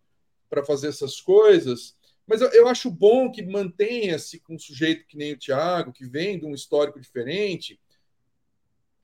[0.65, 1.95] fazer essas coisas.
[2.27, 6.05] Mas eu, eu acho bom que mantenha-se com um sujeito que nem o Thiago, que
[6.05, 7.79] vem de um histórico diferente.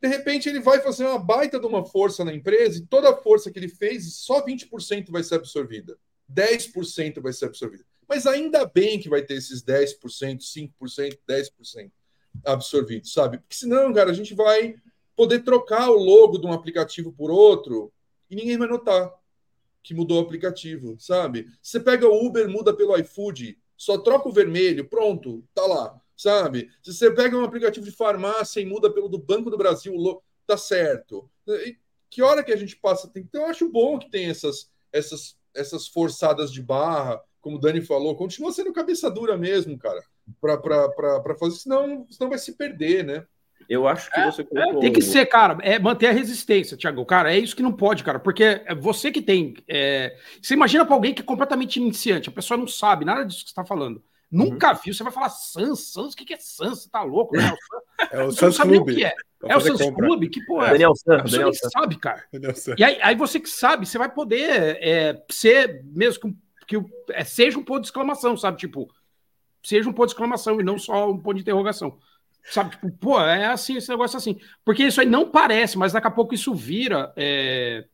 [0.01, 3.15] De repente, ele vai fazer uma baita de uma força na empresa e toda a
[3.15, 5.97] força que ele fez, só 20% vai ser absorvida.
[6.31, 7.85] 10% vai ser absorvido.
[8.07, 11.91] Mas ainda bem que vai ter esses 10%, 5%, 10%
[12.45, 13.39] absorvidos, sabe?
[13.39, 14.75] Porque senão, cara, a gente vai
[15.15, 17.91] poder trocar o logo de um aplicativo por outro
[18.29, 19.11] e ninguém vai notar
[19.87, 21.47] que mudou o aplicativo, sabe?
[21.61, 26.69] Você pega o Uber, muda pelo iFood, só troca o vermelho, pronto, tá lá, sabe?
[26.83, 29.93] Se você pega um aplicativo de farmácia e muda pelo do Banco do Brasil,
[30.45, 31.29] tá certo.
[31.47, 31.77] E
[32.09, 33.09] que hora que a gente passa?
[33.15, 37.81] Então, eu acho bom que tem essas, essas essas forçadas de barra, como o Dani
[37.81, 40.03] falou, continua sendo cabeça dura mesmo, cara,
[40.39, 43.25] para fazer, senão, senão vai se perder, né?
[43.69, 44.77] Eu acho que é, você colocou...
[44.77, 47.05] é, Tem que ser, cara, é manter a resistência, Thiago.
[47.05, 49.55] Cara, é isso que não pode, cara, porque é você que tem.
[49.67, 50.15] É...
[50.41, 53.49] Você imagina para alguém que é completamente iniciante, a pessoa não sabe nada disso que
[53.49, 54.01] você está falando.
[54.29, 54.79] Nunca uhum.
[54.83, 56.81] viu, você vai falar Sans, Sans, o que, que é Sans?
[56.81, 57.53] Você tá louco, né?
[58.11, 58.91] É o Sans Clube.
[58.91, 59.13] O que é.
[59.43, 60.71] é o Sans Clube, que porra é?
[60.73, 61.69] Daniel San, você Daniel San.
[61.69, 62.23] sabe, cara.
[62.77, 66.21] E aí, aí, você que sabe, você vai poder é, ser mesmo
[66.67, 68.59] que, que é, seja um ponto de exclamação, sabe?
[68.59, 68.87] Tipo,
[69.63, 71.97] seja um ponto de exclamação e não só um ponto de interrogação.
[72.49, 74.39] Sabe, tipo, pô, é assim, esse negócio é assim.
[74.63, 77.85] Porque isso aí não parece, mas daqui a pouco isso vira, é,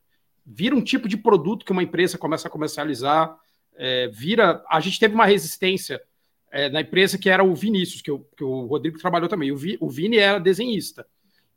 [0.45, 3.35] vira um tipo de produto que uma empresa começa a comercializar,
[3.75, 4.63] é, vira.
[4.69, 6.01] A gente teve uma resistência
[6.51, 9.51] é, na empresa que era o Vinícius, que, eu, que o Rodrigo trabalhou também.
[9.51, 11.05] O, Vi, o Vini era desenhista.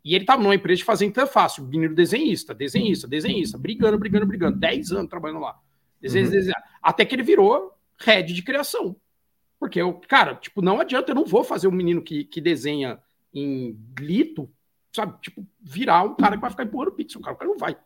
[0.02, 4.24] E ele estava numa empresa de fazer interface, o menino desenhista, desenhista, desenhista, brigando, brigando,
[4.24, 4.58] brigando.
[4.58, 5.58] 10 anos trabalhando lá.
[6.00, 6.52] Desenho, uhum.
[6.80, 8.96] Até que ele virou head de criação.
[9.66, 13.00] Porque eu, cara, tipo, não adianta, eu não vou fazer um menino que, que desenha
[13.34, 14.48] em lito,
[14.94, 15.20] sabe?
[15.20, 17.20] Tipo, virar um cara que vai ficar empurrando pixel.
[17.20, 17.76] O cara, o cara não vai.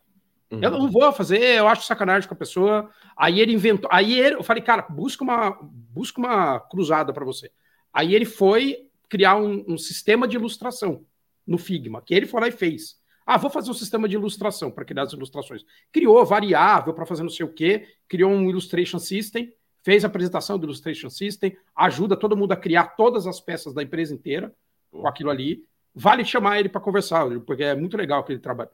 [0.51, 0.59] Uhum.
[0.61, 2.91] Eu não vou fazer, eu acho sacanagem com a pessoa.
[3.17, 3.89] Aí ele inventou.
[3.91, 7.51] Aí ele, eu falei, cara, busca uma, busca uma cruzada para você.
[7.91, 11.03] Aí ele foi criar um, um, sistema de ilustração
[11.47, 12.95] no Figma, que ele foi lá e fez.
[13.25, 15.65] Ah, vou fazer um sistema de ilustração para criar as ilustrações.
[15.91, 19.51] Criou variável para fazer não sei o quê, criou um Illustration System
[19.83, 23.83] fez a apresentação do Illustration System, ajuda todo mundo a criar todas as peças da
[23.83, 24.53] empresa inteira
[24.91, 25.63] com aquilo ali.
[25.93, 28.69] Vale chamar ele para conversar, porque é muito legal aquele trabalho.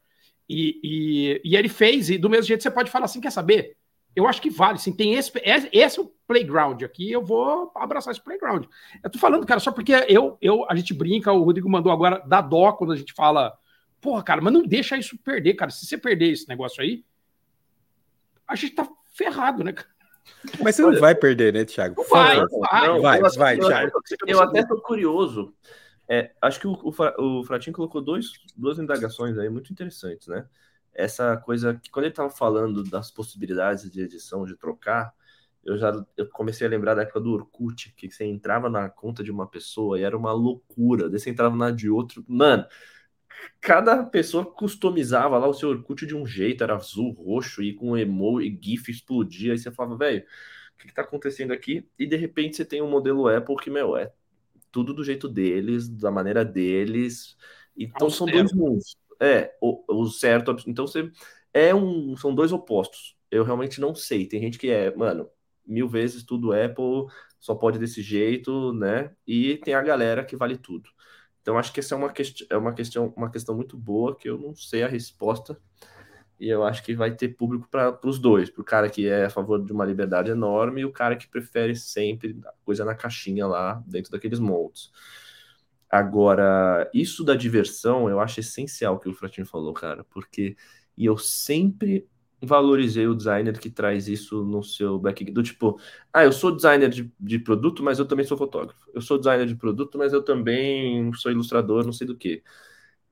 [0.50, 3.76] E, e, e, ele fez, e do mesmo jeito você pode falar assim: quer saber?
[4.16, 4.92] Eu acho que vale, sim.
[4.92, 5.32] Tem esse,
[5.72, 8.66] esse é o playground aqui, eu vou abraçar esse playground.
[9.04, 12.20] Eu tô falando, cara, só porque eu, eu a gente brinca, o Rodrigo mandou agora
[12.26, 13.58] da dó quando a gente fala,
[14.02, 15.70] porra, cara, mas não deixa isso perder, cara.
[15.70, 17.04] Se você perder esse negócio aí,
[18.48, 19.90] a gente tá ferrado, né, cara?
[20.62, 22.04] Mas você não vai perder, né, Thiago?
[22.10, 23.92] Vai, vai, não, vai, vai, Thiago.
[24.26, 25.54] Eu até estou curioso.
[26.10, 30.48] É, acho que o, o, o Fratinho colocou dois, duas indagações aí muito interessantes, né?
[30.94, 35.14] Essa coisa que quando ele estava falando das possibilidades de edição, de trocar,
[35.64, 39.24] eu já eu comecei a lembrar da época do Orkut, que você entrava na conta
[39.24, 41.10] de uma pessoa e era uma loucura.
[41.10, 42.24] Daí você entrava na de outro.
[42.28, 42.66] Mano,
[43.60, 47.98] cada pessoa customizava lá o seu Orkut de um jeito, era azul, roxo, e com
[47.98, 50.24] emo e GIF explodia, aí você falava, velho,
[50.74, 51.88] o que, que tá acontecendo aqui?
[51.98, 54.12] E de repente você tem um modelo Apple que, meu, é
[54.72, 57.36] tudo do jeito deles, da maneira deles.
[57.76, 58.96] Então são dois mundos.
[59.20, 60.56] É, o, o certo.
[60.68, 61.12] Então você
[61.54, 62.16] é um.
[62.16, 63.16] São dois opostos.
[63.32, 64.28] Eu realmente não sei.
[64.28, 65.30] Tem gente que é, mano,
[65.66, 67.08] mil vezes tudo Apple,
[67.40, 69.12] só pode desse jeito, né?
[69.26, 70.90] E tem a galera que vale tudo.
[71.48, 74.30] Então, acho que essa é uma, quest é uma, questão, uma questão muito boa que
[74.30, 75.58] eu não sei a resposta.
[76.38, 79.28] E eu acho que vai ter público para os dois, para o cara que é
[79.28, 82.94] a favor de uma liberdade enorme e o cara que prefere sempre a coisa na
[82.94, 84.92] caixinha lá, dentro daqueles moldes.
[85.90, 90.58] Agora, isso da diversão eu acho essencial que o Fratinho falou, cara, porque
[90.98, 92.10] e eu sempre
[92.42, 95.36] valorizei o designer que traz isso no seu background.
[95.36, 95.80] Do tipo,
[96.14, 98.90] ah, eu sou designer de, de produto, mas eu também sou fotógrafo.
[98.94, 102.44] Eu sou designer de produto, mas eu também sou ilustrador, não sei do que.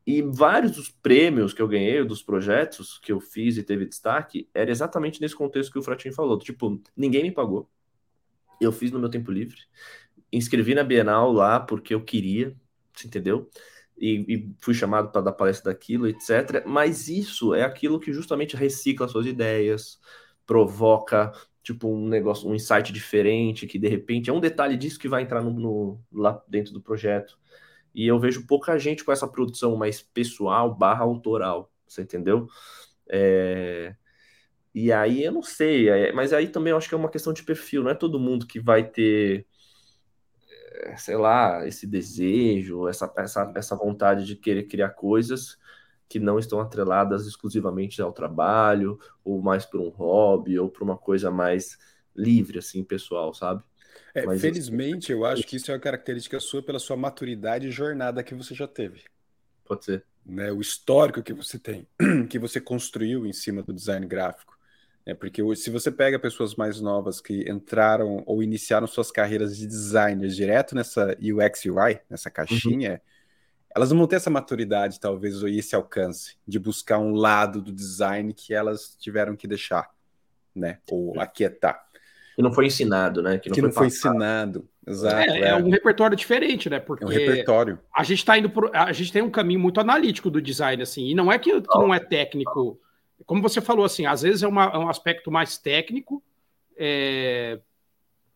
[0.06, 4.48] E vários dos prêmios que eu ganhei, dos projetos que eu fiz e teve destaque,
[4.54, 6.38] era exatamente nesse contexto que o Fratinho falou.
[6.38, 7.70] Tipo, ninguém me pagou.
[8.62, 9.58] Eu fiz no meu tempo livre.
[10.32, 12.56] Inscrevi na Bienal lá porque eu queria,
[13.04, 13.50] entendeu?
[13.98, 16.64] E, e fui chamado para dar palestra daquilo, etc.
[16.66, 20.00] Mas isso é aquilo que justamente recicla suas ideias,
[20.46, 21.32] provoca
[21.64, 25.24] tipo um negócio, um insight diferente, que de repente é um detalhe disso que vai
[25.24, 27.38] entrar no, no, lá dentro do projeto.
[27.94, 32.48] E eu vejo pouca gente com essa produção mais pessoal barra autoral, você entendeu?
[33.10, 33.96] É...
[34.74, 36.12] E aí eu não sei, é...
[36.12, 38.46] mas aí também eu acho que é uma questão de perfil, não é todo mundo
[38.46, 39.48] que vai ter
[40.98, 45.58] sei lá, esse desejo, essa, essa, essa vontade de querer criar coisas
[46.08, 50.98] que não estão atreladas exclusivamente ao trabalho, ou mais por um hobby, ou por uma
[50.98, 51.78] coisa mais
[52.16, 53.64] livre, assim, pessoal, sabe?
[54.14, 57.72] É, Mas felizmente, eu acho que isso é uma característica sua pela sua maturidade e
[57.72, 59.04] jornada que você já teve.
[59.66, 60.06] Pode ser.
[60.26, 61.88] Né, o histórico que você tem,
[62.30, 64.55] que você construiu em cima do design gráfico.
[65.06, 69.68] É porque se você pega pessoas mais novas que entraram ou iniciaram suas carreiras de
[69.68, 73.00] designers direto nessa UX UI, nessa caixinha, uhum.
[73.76, 77.72] elas não vão ter essa maturidade, talvez, ou esse alcance de buscar um lado do
[77.72, 79.92] design que elas tiveram que deixar,
[80.56, 80.80] né?
[80.90, 81.86] Ou aquietar.
[82.36, 83.38] Que não foi ensinado, né?
[83.38, 84.68] Que não, que foi, não foi, ensinado.
[84.88, 85.18] Exato.
[85.18, 86.80] É, é, é, um repertório diferente, né?
[86.80, 87.78] Porque é um repertório.
[87.96, 91.10] a gente está indo por, a gente tem um caminho muito analítico do design, assim,
[91.10, 92.80] e não é que, que não é técnico
[93.26, 96.24] como você falou, assim, às vezes é, uma, é um aspecto mais técnico.
[96.78, 97.60] É...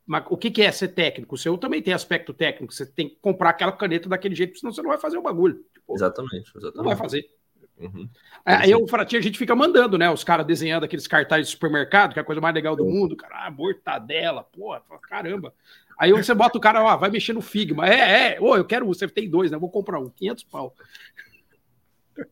[0.05, 1.35] Mas o que, que, é ser técnico?
[1.35, 2.73] O seu também tem aspecto técnico.
[2.73, 5.63] Você tem que comprar aquela caneta daquele jeito, senão você não vai fazer o bagulho.
[5.71, 6.77] Tipo, exatamente, exatamente.
[6.77, 7.29] Não vai fazer.
[7.77, 8.09] Uhum.
[8.45, 10.09] É, aí o Fratinho a gente fica mandando, né?
[10.09, 13.15] Os caras desenhando aqueles cartazes de supermercado, que é a coisa mais legal do mundo,
[13.15, 13.45] cara.
[13.45, 15.53] Ah, mortadela, porra, caramba.
[15.97, 17.87] Aí você bota o cara, ó, vai mexer no Figma.
[17.87, 19.57] É, é, ô, eu quero, você tem dois, né?
[19.57, 20.75] Vou comprar um, 500 pau.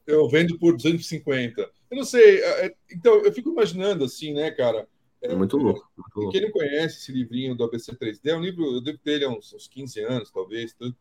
[0.06, 1.70] Eu vendo por 250.
[1.90, 2.42] Eu não sei.
[2.42, 4.88] É, é, então, eu fico imaginando assim, né, cara?
[5.22, 5.90] É, muito louco.
[5.98, 6.32] Muito louco.
[6.32, 9.26] Quem não conhece esse livrinho do ABC 3D, é um livro, eu devo ter ele
[9.26, 10.74] há uns, uns 15 anos, talvez.
[10.74, 10.96] Tudo.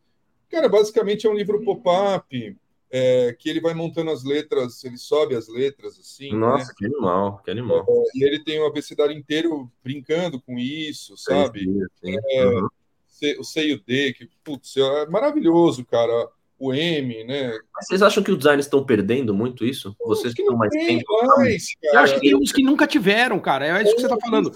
[0.49, 2.57] Cara, basicamente é um livro pop-up,
[2.91, 6.33] é, que ele vai montando as letras, ele sobe as letras, assim.
[6.33, 6.39] Né?
[6.39, 6.75] Nossa, né?
[6.79, 7.85] que animal, que animal.
[7.89, 11.65] É, e ele tem o abecedário inteiro brincando com isso, sabe?
[11.65, 12.17] Sim, sim.
[12.31, 12.69] É, uhum.
[13.39, 17.53] O C e o D, que, putz, é maravilhoso, cara o M, né?
[17.81, 19.95] Vocês acham que os designers estão perdendo muito isso?
[20.01, 21.05] Vocês que estão mais tempo.
[21.37, 23.67] Mais, eu acho que tem uns que nunca tiveram, cara.
[23.67, 24.53] É isso que você está falando.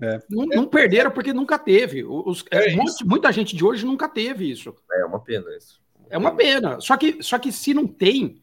[0.00, 0.22] É.
[0.30, 2.04] Não, não, perderam porque nunca teve.
[2.04, 4.74] Os, é muita, muita gente de hoje nunca teve isso.
[4.92, 5.80] É uma pena isso.
[6.08, 6.80] É uma pena.
[6.80, 8.40] Só que, só que se não tem,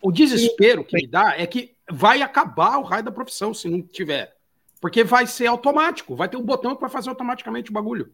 [0.00, 3.82] o desespero que me dá é que vai acabar o raio da profissão se não
[3.82, 4.36] tiver.
[4.80, 6.14] Porque vai ser automático.
[6.14, 8.12] Vai ter um botão que vai fazer automaticamente o bagulho.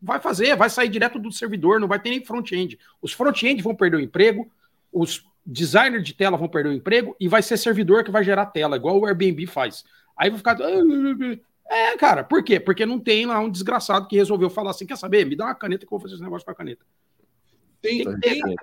[0.00, 2.78] Vai fazer, vai sair direto do servidor, não vai ter nem front-end.
[3.02, 4.50] Os front-end vão perder o emprego,
[4.92, 8.46] os designers de tela vão perder o emprego e vai ser servidor que vai gerar
[8.46, 9.84] tela, igual o Airbnb faz.
[10.16, 10.56] Aí vai ficar.
[11.70, 12.58] É, cara, por quê?
[12.58, 15.26] Porque não tem lá um desgraçado que resolveu falar assim: quer saber?
[15.26, 16.82] Me dá uma caneta que eu vou fazer esse negócio com a caneta.
[17.82, 18.56] Tem, tem, tem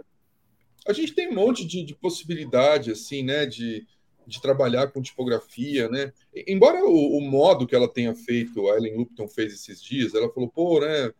[0.87, 3.45] a gente tem um monte de, de possibilidade, assim, né?
[3.45, 3.85] De,
[4.25, 6.13] de trabalhar com tipografia, né?
[6.47, 10.31] Embora o, o, modo que ela tenha feito, a Ellen Lupton fez esses dias, ela
[10.31, 11.11] falou, pô, né?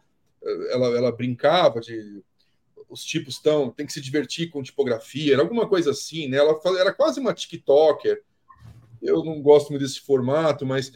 [0.70, 2.24] Ela, ela brincava de
[2.90, 6.38] os tipos estão tem que se divertir com tipografia, era alguma coisa assim, né?
[6.38, 8.24] Ela era quase uma TikToker.
[9.02, 10.92] Eu não gosto muito desse formato, mas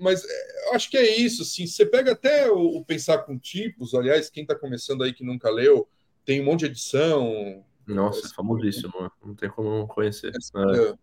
[0.00, 1.66] mas é, acho que é isso, assim.
[1.66, 5.50] Você pega até o, o pensar com tipos, aliás, quem está começando aí que nunca
[5.50, 5.88] leu,
[6.24, 7.64] tem um monte de edição.
[7.86, 8.92] Nossa, é famosíssimo,
[9.24, 10.32] não tem como conhecer.
[10.34, 10.94] É, é,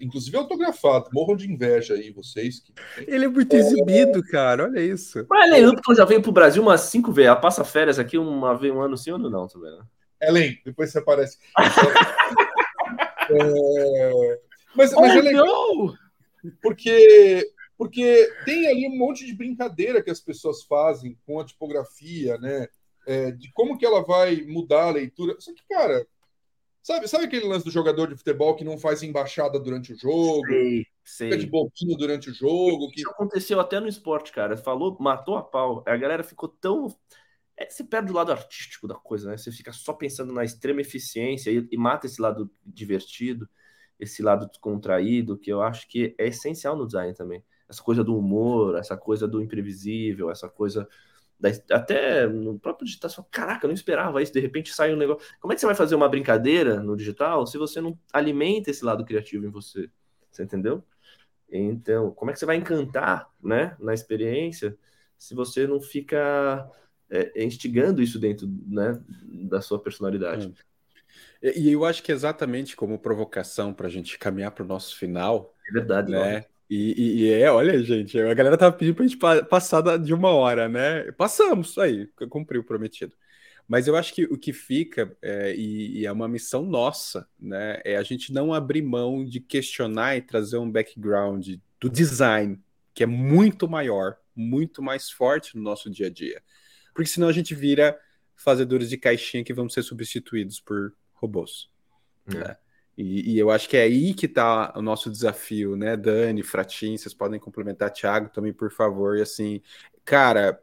[0.00, 1.10] inclusive autografado.
[1.12, 2.60] Morram de inveja aí, vocês.
[2.60, 2.72] Que...
[3.06, 4.64] Ele é muito exibido, cara.
[4.64, 5.26] Olha isso.
[5.28, 7.28] Mas Ellen Upton já veio pro Brasil umas cinco vezes.
[7.28, 9.84] Ela passa férias aqui uma vez um ano sim ou não também, né?
[10.22, 11.38] Ellen, depois você aparece.
[13.30, 14.38] é...
[14.74, 15.94] Mas, mas oh, é legal.
[16.60, 22.36] Porque, porque tem ali um monte de brincadeira que as pessoas fazem com a tipografia,
[22.38, 22.68] né?
[23.06, 25.36] É, de como que ela vai mudar a leitura.
[25.38, 26.06] Só que, cara,
[26.84, 30.46] Sabe, sabe aquele lance do jogador de futebol que não faz embaixada durante o jogo?
[30.46, 31.30] Sei, sei.
[31.30, 32.90] Fica de boquinho durante o jogo.
[32.90, 33.00] Que...
[33.00, 34.54] Isso aconteceu até no esporte, cara.
[34.54, 35.82] Falou, matou a pau.
[35.86, 36.94] A galera ficou tão.
[37.56, 39.38] É, você perde o lado artístico da coisa, né?
[39.38, 43.48] Você fica só pensando na extrema eficiência e, e mata esse lado divertido,
[43.98, 47.42] esse lado descontraído, que eu acho que é essencial no design também.
[47.66, 50.86] Essa coisa do humor, essa coisa do imprevisível, essa coisa
[51.70, 54.96] até no próprio digital, você fala, caraca, eu não esperava isso, de repente sai um
[54.96, 55.26] negócio.
[55.40, 58.84] Como é que você vai fazer uma brincadeira no digital se você não alimenta esse
[58.84, 59.90] lado criativo em você?
[60.30, 60.82] Você entendeu?
[61.50, 64.76] Então, como é que você vai encantar, né, na experiência,
[65.16, 66.68] se você não fica
[67.10, 69.00] é, instigando isso dentro, né,
[69.48, 70.52] da sua personalidade?
[71.42, 71.58] É.
[71.58, 74.96] E eu acho que é exatamente como provocação para a gente caminhar para o nosso
[74.96, 75.54] final.
[75.68, 76.46] É verdade, né?
[76.68, 80.30] E, e, e, é, olha, gente, a galera tava pedindo pra gente passar de uma
[80.30, 81.12] hora, né?
[81.12, 83.14] Passamos, aí, cumpriu o prometido.
[83.66, 87.80] Mas eu acho que o que fica, é, e, e, é uma missão nossa, né?
[87.84, 91.48] É a gente não abrir mão de questionar e trazer um background
[91.80, 92.60] do design,
[92.92, 96.42] que é muito maior, muito mais forte no nosso dia a dia.
[96.94, 97.98] Porque senão a gente vira
[98.36, 101.70] fazedores de caixinha que vão ser substituídos por robôs.
[102.28, 102.34] É.
[102.34, 102.56] Né?
[102.96, 106.96] E, e, eu acho que é aí que está o nosso desafio, né, Dani, Fratin,
[106.96, 109.18] vocês podem complementar, Thiago, também, por favor.
[109.18, 109.60] E assim,
[110.04, 110.60] cara,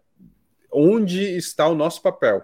[0.72, 2.42] onde está o nosso papel?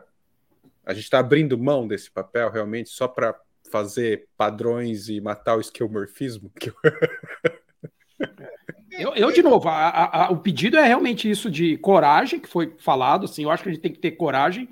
[0.86, 3.34] A gente está abrindo mão desse papel realmente só para
[3.72, 6.52] fazer padrões e matar o esquemorfismo?
[8.90, 12.74] Eu, eu, de novo, a, a, o pedido é realmente isso de coragem, que foi
[12.80, 14.70] falado, assim, eu acho que a gente tem que ter coragem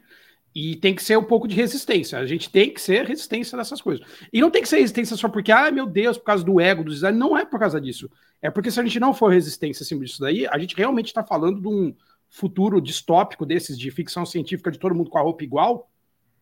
[0.55, 2.17] e tem que ser um pouco de resistência.
[2.17, 4.07] A gente tem que ser resistência dessas coisas.
[4.31, 6.81] E não tem que ser resistência só porque, ah, meu Deus, por causa do ego
[6.81, 7.19] do design.
[7.19, 8.09] Não é por causa disso.
[8.41, 11.21] É porque se a gente não for resistência acima disso daí, a gente realmente está
[11.25, 11.93] falando de um
[12.29, 15.91] futuro distópico desses de ficção científica de todo mundo com a roupa igual.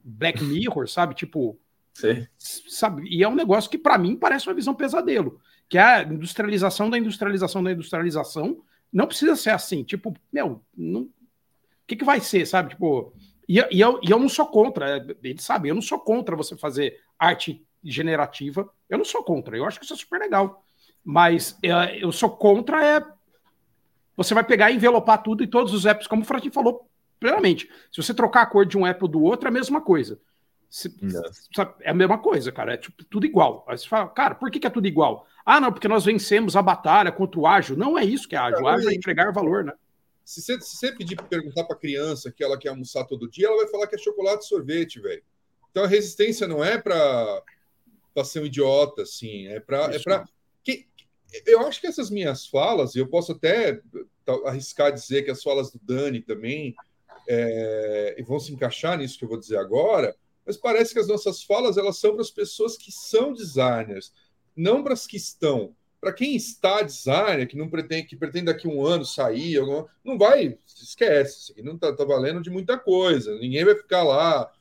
[0.04, 1.16] Black Mirror, sabe?
[1.16, 1.58] Tipo.
[1.96, 2.28] Sim.
[2.38, 3.08] Sabe?
[3.10, 5.40] E é um negócio que, para mim, parece uma visão pesadelo.
[5.68, 8.62] Que é a industrialização da industrialização da industrialização.
[8.92, 9.84] Não precisa ser assim.
[9.84, 11.02] Tipo, meu, não...
[11.02, 11.10] o
[11.88, 12.70] que, que vai ser, sabe?
[12.70, 13.12] Tipo
[13.48, 16.36] e, e, eu, e eu não sou contra, é, eles sabem, eu não sou contra
[16.36, 20.64] você fazer arte generativa, eu não sou contra, eu acho que isso é super legal.
[21.04, 23.06] Mas é, eu sou contra é.
[24.16, 26.88] Você vai pegar e envelopar tudo e todos os apps, como o Fratin falou
[27.20, 27.70] plenamente.
[27.92, 30.20] Se você trocar a cor de um app do outro, é a mesma coisa.
[30.70, 30.94] Se,
[31.82, 32.74] é a mesma coisa, cara.
[32.74, 33.66] É tipo, tudo igual.
[33.68, 35.28] Aí você fala, cara, por que, que, é tudo igual?
[35.46, 37.76] Ah, não, porque nós vencemos a batalha contra o ágil.
[37.76, 38.64] Não é isso que é ágil.
[38.64, 39.74] O ágil é entregar valor, né?
[40.24, 43.48] Se você, se você pedir para perguntar para criança que ela quer almoçar todo dia,
[43.48, 45.24] ela vai falar que é chocolate e sorvete, velho.
[45.72, 47.44] Então a resistência não é para
[48.24, 50.26] ser um idiota, assim, é para é para
[50.64, 50.88] que
[51.46, 53.82] eu acho que essas minhas falas, e eu posso até
[54.46, 56.76] arriscar dizer que as falas do Dani também,
[57.28, 60.16] é, vão se encaixar nisso que eu vou dizer agora,
[60.46, 64.14] mas parece que as nossas falas elas são para as pessoas que são designers,
[64.56, 65.76] não para as que estão.
[66.04, 69.88] Para quem está designer, que não pretende, que pretende daqui a um ano sair, alguma,
[70.04, 73.34] não vai, esquece, isso aqui não está tá valendo de muita coisa.
[73.40, 74.52] Ninguém vai ficar lá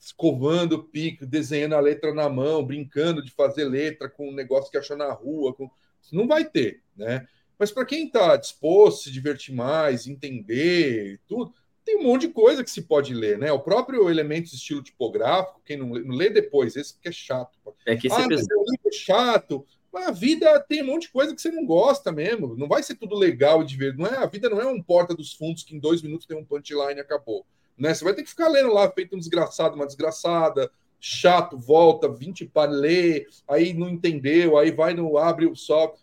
[0.00, 4.68] escovando o pico, desenhando a letra na mão, brincando de fazer letra com um negócio
[4.68, 5.54] que achou na rua.
[5.54, 5.70] Com...
[6.10, 7.24] Não vai ter, né?
[7.56, 11.54] Mas para quem está disposto a se divertir mais, entender tudo,
[11.84, 13.52] tem um monte de coisa que se pode ler, né?
[13.52, 17.12] O próprio elemento de estilo tipográfico, quem não lê, não lê depois, esse que é
[17.12, 17.56] chato.
[17.86, 19.64] É que esse ah, é, mas é chato.
[19.94, 22.56] Mas a vida tem um monte de coisa que você não gosta mesmo.
[22.56, 23.96] Não vai ser tudo legal de ver.
[23.96, 26.36] Não é, a vida não é um porta dos fundos que em dois minutos tem
[26.36, 27.46] um punchline e acabou.
[27.78, 27.94] Né?
[27.94, 30.68] Você vai ter que ficar lendo lá, feito um desgraçado, uma desgraçada,
[30.98, 35.94] chato, volta, 20 para ler, aí não entendeu, aí vai no abre o só.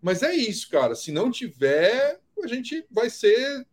[0.00, 0.94] Mas é isso, cara.
[0.94, 3.66] Se não tiver, a gente vai ser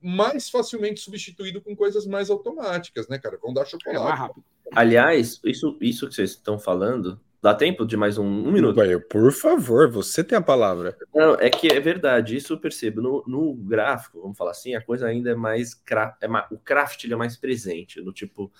[0.00, 3.36] mais facilmente substituído com coisas mais automáticas, né, cara?
[3.42, 3.96] Vão dar chocolate.
[3.96, 4.44] É mais rápido.
[4.70, 8.76] Aliás, isso, isso que vocês estão falando, dá tempo de mais um, um minuto?
[9.10, 10.96] Por favor, você tem a palavra.
[11.14, 13.02] Não, é que é verdade, isso eu percebo.
[13.02, 15.82] No, no gráfico, vamos falar assim, a coisa ainda é mais.
[16.20, 18.50] É mais o craft é mais presente, no tipo.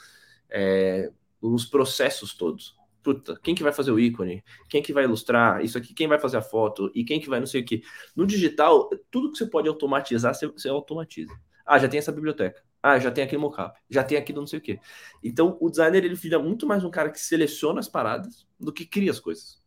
[0.51, 1.11] É,
[1.41, 4.45] nos processos todos puta, quem que vai fazer o ícone?
[4.69, 5.63] Quem que vai ilustrar?
[5.65, 6.91] Isso aqui, quem vai fazer a foto?
[6.95, 7.83] E quem que vai não sei o que?
[8.15, 11.33] No digital, tudo que você pode automatizar, você, você automatiza.
[11.67, 12.63] Ah, já tem essa biblioteca.
[12.83, 13.79] Ah, já tem aquele mockup.
[13.89, 14.81] Já tem aquilo não sei o que.
[15.23, 18.85] Então, o designer, ele vira muito mais um cara que seleciona as paradas do que
[18.85, 19.63] cria as coisas.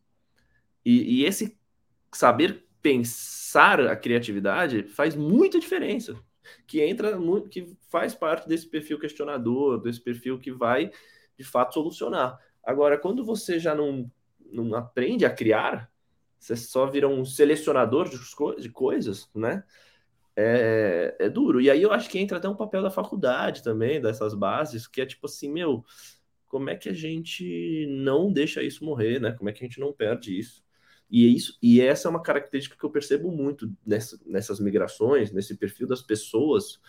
[0.84, 1.58] E, e esse
[2.12, 6.14] saber pensar a criatividade faz muita diferença.
[6.66, 7.18] Que entra,
[7.50, 10.90] que faz parte desse perfil questionador, desse perfil que vai,
[11.36, 12.38] de fato, solucionar.
[12.62, 14.10] Agora, quando você já não,
[14.52, 15.90] não aprende a criar,
[16.38, 18.18] você só vira um selecionador de,
[18.62, 19.64] de coisas, né?
[20.38, 21.60] É, é, duro.
[21.60, 25.00] E aí eu acho que entra até um papel da faculdade também, dessas bases, que
[25.00, 25.82] é tipo assim, meu,
[26.46, 29.32] como é que a gente não deixa isso morrer, né?
[29.32, 30.62] Como é que a gente não perde isso?
[31.10, 35.32] E, é isso, e essa é uma característica que eu percebo muito nessa, nessas migrações,
[35.32, 36.80] nesse perfil das pessoas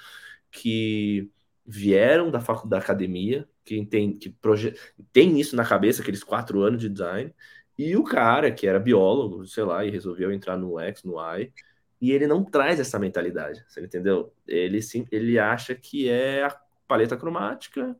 [0.52, 1.30] que
[1.66, 4.74] vieram da faculdade da academia, que tem, que proje
[5.12, 7.34] tem isso na cabeça, aqueles quatro anos de design,
[7.78, 11.52] e o cara que era biólogo, sei lá, e resolveu entrar no X, no Y,
[12.00, 14.32] e ele não traz essa mentalidade, você entendeu?
[14.48, 16.56] Ele sim, ele acha que é a
[16.88, 17.96] paleta cromática,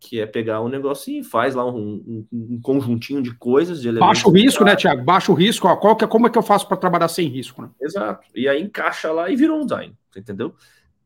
[0.00, 4.28] que é pegar um negocinho, faz lá um, um, um conjuntinho de coisas, de Baixa
[4.28, 5.02] o risco, né, Tiago?
[5.02, 5.66] Baixa o risco.
[5.66, 7.62] Ó, qual que, é, como é que eu faço para trabalhar sem risco?
[7.62, 7.70] Né?
[7.80, 8.28] Exato.
[8.34, 10.54] E aí encaixa lá e virou um design, entendeu?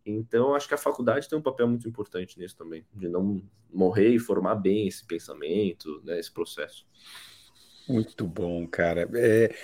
[0.05, 3.41] Então, acho que a faculdade tem um papel muito importante nisso também, de não
[3.73, 6.85] morrer e formar bem esse pensamento, né, esse processo.
[7.89, 9.09] Muito bom, cara.
[9.15, 9.55] É...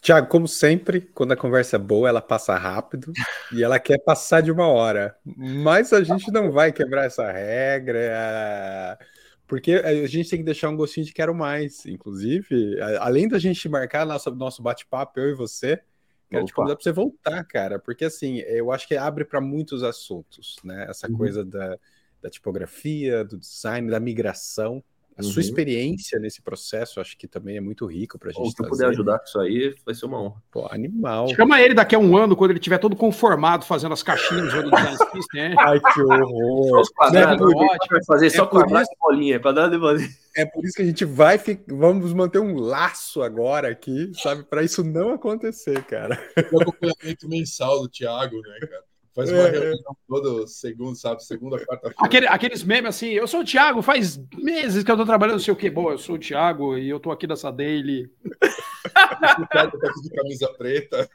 [0.00, 3.12] Tiago, como sempre, quando a conversa é boa, ela passa rápido
[3.52, 5.16] e ela quer passar de uma hora.
[5.24, 8.98] Mas a gente não vai quebrar essa regra,
[9.46, 11.84] porque a gente tem que deixar um gostinho de quero mais.
[11.86, 15.80] Inclusive, além da gente marcar nosso, nosso bate-papo, eu e você,
[16.28, 16.46] Quero Opa.
[16.46, 20.56] te convidar para você voltar, cara, porque assim, eu acho que abre para muitos assuntos,
[20.62, 20.86] né?
[20.88, 21.16] Essa uhum.
[21.16, 21.78] coisa da,
[22.20, 24.84] da tipografia, do design, da migração.
[25.18, 25.32] A uhum.
[25.32, 28.52] sua experiência nesse processo, acho que também é muito rico para a gente.
[28.52, 30.40] Se eu puder ajudar com isso aí, vai ser uma honra.
[30.48, 31.26] Pô, animal.
[31.34, 34.70] Chama ele daqui a um ano, quando ele estiver todo conformado, fazendo as caixinhas do
[34.70, 34.96] design
[35.34, 35.54] né?
[35.58, 36.88] Ai, que horror.
[36.94, 37.66] Quadrado, né?
[37.90, 38.92] vai fazer é só quadrado isso...
[38.92, 40.08] e bolinha, quadrado e bolinha.
[40.36, 44.62] É por isso que a gente vai, vamos manter um laço agora aqui, sabe, para
[44.62, 46.16] isso não acontecer, cara.
[46.52, 48.87] O acompanhamento mensal do Thiago, né, cara?
[49.18, 51.24] Faz uma é, reunião todo segundo, sabe?
[51.24, 51.96] Segunda, quarta-feira.
[51.98, 55.42] Aquele, aqueles memes assim, eu sou o Thiago, faz meses que eu tô trabalhando, não
[55.42, 55.68] sei o que.
[55.68, 58.04] Bom, eu sou o Thiago e eu tô aqui nessa daily.
[58.04, 61.10] o Thiago tá aqui de camisa preta.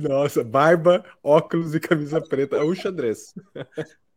[0.00, 2.58] Nossa, barba, óculos e camisa preta.
[2.58, 3.34] É o xadrez.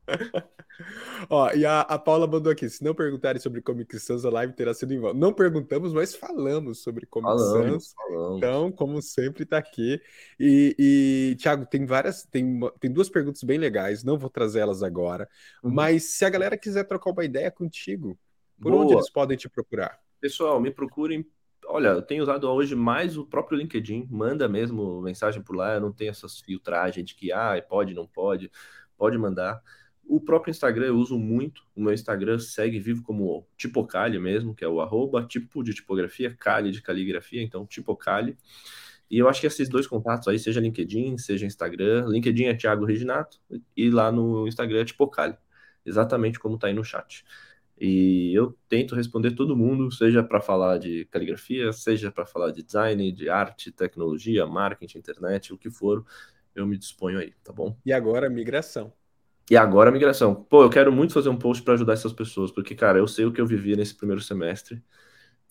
[1.30, 4.54] Ó, e a, a Paula mandou aqui: se não perguntarem sobre Comic Sans, a live
[4.54, 5.14] terá sido em vão.
[5.14, 7.94] Não perguntamos, mas falamos sobre Comic falamos, Sans.
[7.94, 8.38] Falamos.
[8.38, 10.02] Então, como sempre, tá aqui.
[10.40, 14.84] E, e Thiago, tem várias, tem, tem duas perguntas bem legais, não vou trazer elas
[14.84, 15.30] agora.
[15.64, 15.72] Uhum.
[15.72, 18.18] Mas se a galera quiser trocar uma ideia contigo,
[18.60, 18.84] por Boa.
[18.84, 20.00] onde eles podem te procurar?
[20.20, 21.26] Pessoal, me procurem
[21.66, 25.82] olha, eu tenho usado hoje mais o próprio LinkedIn, manda mesmo mensagem por lá, eu
[25.82, 28.52] não tenho essas filtragens de que ah, pode, não pode,
[28.98, 29.62] pode mandar.
[30.06, 31.64] O próprio Instagram eu uso muito.
[31.76, 36.36] O meu Instagram segue vivo como Tipocali mesmo, que é o arroba, tipo de tipografia,
[36.36, 38.38] Cali de caligrafia, então Tipocali.
[39.10, 42.86] E eu acho que esses dois contatos aí, seja LinkedIn, seja Instagram, LinkedIn é Thiago
[42.86, 43.40] Reginato
[43.76, 45.38] e lá no Instagram é Tipocali,
[45.86, 47.24] exatamente como está aí no chat.
[47.80, 52.64] E eu tento responder todo mundo, seja para falar de caligrafia, seja para falar de
[52.64, 56.06] design, de arte, tecnologia, marketing, internet, o que for
[56.56, 57.76] eu me disponho aí, tá bom?
[57.86, 58.94] E agora migração.
[59.50, 60.34] E agora a migração.
[60.34, 63.26] Pô, eu quero muito fazer um post para ajudar essas pessoas, porque, cara, eu sei
[63.26, 64.82] o que eu vivi nesse primeiro semestre.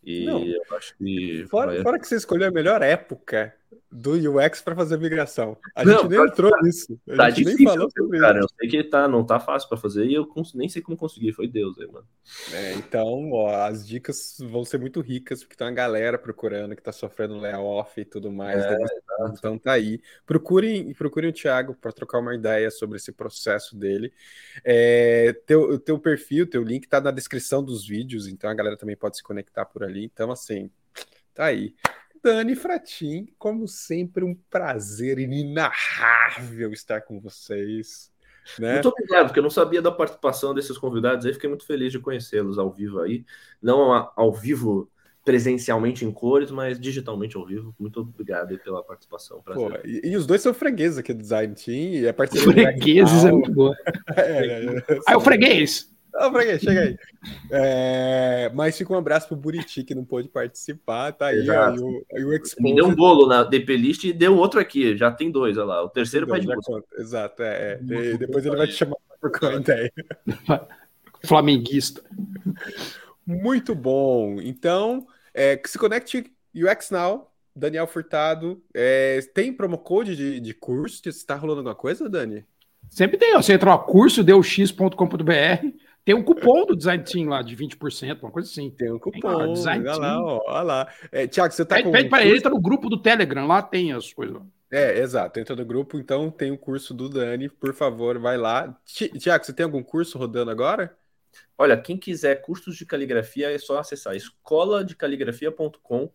[0.02, 0.44] E Não.
[0.44, 1.46] eu acho que.
[1.48, 3.54] Fora, fora que você escolheu a melhor época
[3.90, 5.56] do UX para fazer migração.
[5.74, 6.98] A não, gente nem entrou tá, nisso.
[7.10, 8.46] A tá gente difícil, nem falou sobre cara, isso.
[8.46, 11.32] Eu sei que tá, não tá fácil para fazer e eu nem sei como conseguir.
[11.32, 12.06] Foi Deus aí, mano.
[12.52, 16.82] É, então, ó, as dicas vão ser muito ricas, porque tem uma galera procurando que
[16.82, 18.64] tá sofrendo layoff e tudo mais.
[18.64, 18.76] É,
[19.32, 20.00] então tá aí.
[20.24, 24.12] Procurem, procurem o Thiago para trocar uma ideia sobre esse processo dele.
[24.64, 28.96] É, teu, teu perfil, teu link tá na descrição dos vídeos, então a galera também
[28.96, 30.04] pode se conectar por ali.
[30.04, 30.70] Então, assim,
[31.34, 31.74] tá aí.
[32.22, 38.12] Dani Fratin, como sempre, um prazer inenarrável estar com vocês.
[38.58, 38.74] Né?
[38.74, 41.98] Muito obrigado, porque eu não sabia da participação desses convidados aí, fiquei muito feliz de
[41.98, 43.24] conhecê-los ao vivo aí.
[43.60, 44.90] Não ao vivo
[45.24, 47.74] presencialmente em cores, mas digitalmente ao vivo.
[47.78, 49.40] Muito obrigado pela participação.
[49.42, 51.94] Pô, e, e, os dois são fregueses aqui do Design Team.
[51.94, 53.76] E a fregueses é muito boa.
[54.16, 55.91] é, é, é, aí o freguês!
[56.12, 56.58] Não, pra quê?
[56.58, 56.96] Chega aí.
[57.54, 61.48] É, mas fica um abraço pro Buriti, que não pôde participar, tá aí.
[61.48, 62.60] aí o, aí o Exposed...
[62.60, 65.66] Me deu um bolo na DP List e deu outro aqui, já tem dois, olha
[65.66, 65.84] lá.
[65.84, 66.48] O terceiro vai de
[66.98, 67.78] Exato, é.
[67.88, 68.16] é.
[68.16, 69.92] depois ele vai te chamar por conta aí.
[71.24, 72.02] Flamenguista.
[73.24, 74.40] Muito bom.
[74.40, 78.62] Então, é, se conecte UX Now, Daniel Furtado.
[78.74, 81.08] É, tem promo code de, de curso?
[81.08, 82.44] Está rolando alguma coisa, Dani?
[82.90, 83.32] Sempre tem.
[83.34, 84.92] Você entra no curso, deu x.com.br
[86.04, 88.70] tem um cupom do Design Team lá de 20%, uma coisa assim.
[88.70, 89.38] Tem um cupom.
[89.38, 90.88] Tem, design olha lá, ó, olha lá.
[91.10, 91.92] É, Tiago, você tá pede, com.
[91.92, 94.42] Pede para ele, tá no grupo do Telegram, lá tem as coisas.
[94.70, 95.38] É, exato.
[95.38, 98.76] Entra no grupo, então tem o curso do Dani, por favor, vai lá.
[98.84, 100.96] Tiago, você tem algum curso rodando agora?
[101.56, 106.10] Olha, quem quiser cursos de caligrafia é só acessar escoladecaligrafia.com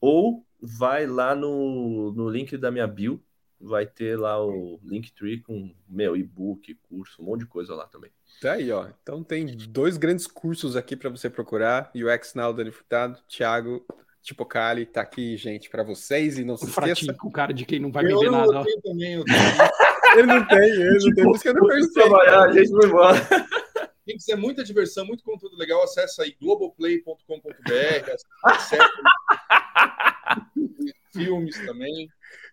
[0.00, 3.22] ou vai lá no, no link da minha bio,
[3.60, 8.10] vai ter lá o Linktree com meu e-book, curso, um monte de coisa lá também.
[8.40, 8.88] Tá aí, ó.
[9.02, 11.90] Então tem dois grandes cursos aqui para você procurar.
[11.94, 13.84] UX Now, Dani Furtado, Thiago
[14.22, 16.38] Tipocali, tá aqui, gente, para vocês.
[16.38, 17.14] E não se esqueça.
[17.22, 18.64] o cara de quem não vai vender nada.
[18.82, 19.24] Também, eu
[20.16, 21.94] ele não tem, ele não tem, por isso que eu não percebi.
[21.94, 23.18] Trabalhar, a gente vai embora.
[24.06, 27.22] Quem quiser muita diversão, muito conteúdo legal, acessa aí globoplay.com.br,
[31.14, 32.08] filmes também.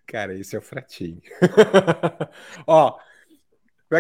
[0.08, 1.22] Cara, esse é o fratinho.
[2.66, 2.98] Ó,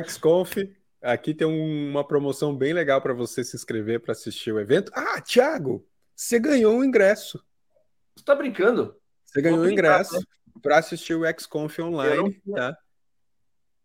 [0.05, 0.55] XConf,
[1.01, 4.89] aqui tem uma promoção bem legal para você se inscrever para assistir o evento.
[4.95, 5.85] Ah, Thiago,
[6.15, 7.43] você ganhou um ingresso.
[8.15, 8.95] Você tá brincando?
[9.25, 10.23] Você ganhou um ingresso né?
[10.61, 12.77] para assistir o XConf online, eu tá?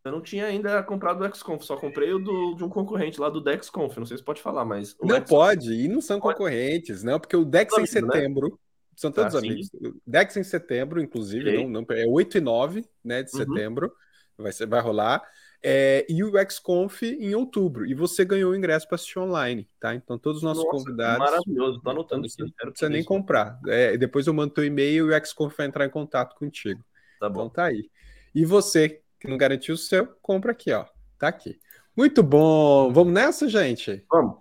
[0.05, 3.29] Eu não tinha ainda comprado o XConf, só comprei o do, de um concorrente lá
[3.29, 3.97] do DexConf.
[3.99, 4.97] Não sei se pode falar, mas.
[5.01, 7.87] Não pode, e não são concorrentes, não, porque o Dex em né?
[7.87, 8.49] setembro.
[8.49, 8.57] Né?
[9.03, 9.67] São todos ah, amigos.
[9.67, 9.95] Sim.
[10.07, 13.39] Dex em setembro, inclusive, não, não, é 8 e 9 né, de uhum.
[13.39, 13.93] setembro,
[14.39, 15.21] vai, ser, vai rolar.
[15.61, 17.85] É, e o XConf em outubro.
[17.85, 19.93] E você ganhou o ingresso para assistir online, tá?
[19.93, 21.19] Então, todos os nossos Nossa, convidados.
[21.19, 22.37] Maravilhoso, tô anotando aqui.
[22.39, 23.59] Não precisa nem comprar.
[23.67, 26.85] É, depois eu mando teu e-mail e o XConf vai entrar em contato contigo.
[27.19, 27.41] Tá bom.
[27.41, 27.91] Então tá aí.
[28.33, 30.85] E você que não garantiu o seu, compra aqui, ó.
[31.19, 31.59] Tá aqui.
[31.97, 32.93] Muito bom.
[32.93, 34.05] Vamos nessa, gente?
[34.09, 34.37] Vamos.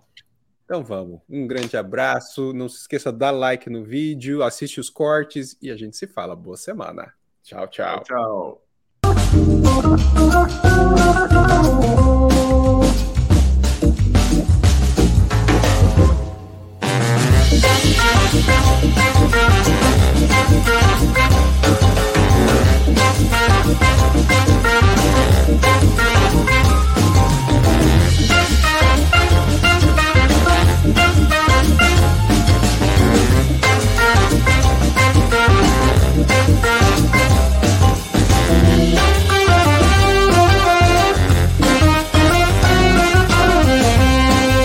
[0.72, 1.20] Então vamos.
[1.28, 2.54] Um grande abraço.
[2.54, 6.06] Não se esqueça de dar like no vídeo, assiste os cortes e a gente se
[6.06, 6.34] fala.
[6.34, 7.12] Boa semana.
[7.42, 8.02] Tchau, tchau.
[8.02, 8.62] Tchau.
[9.04, 9.52] tchau.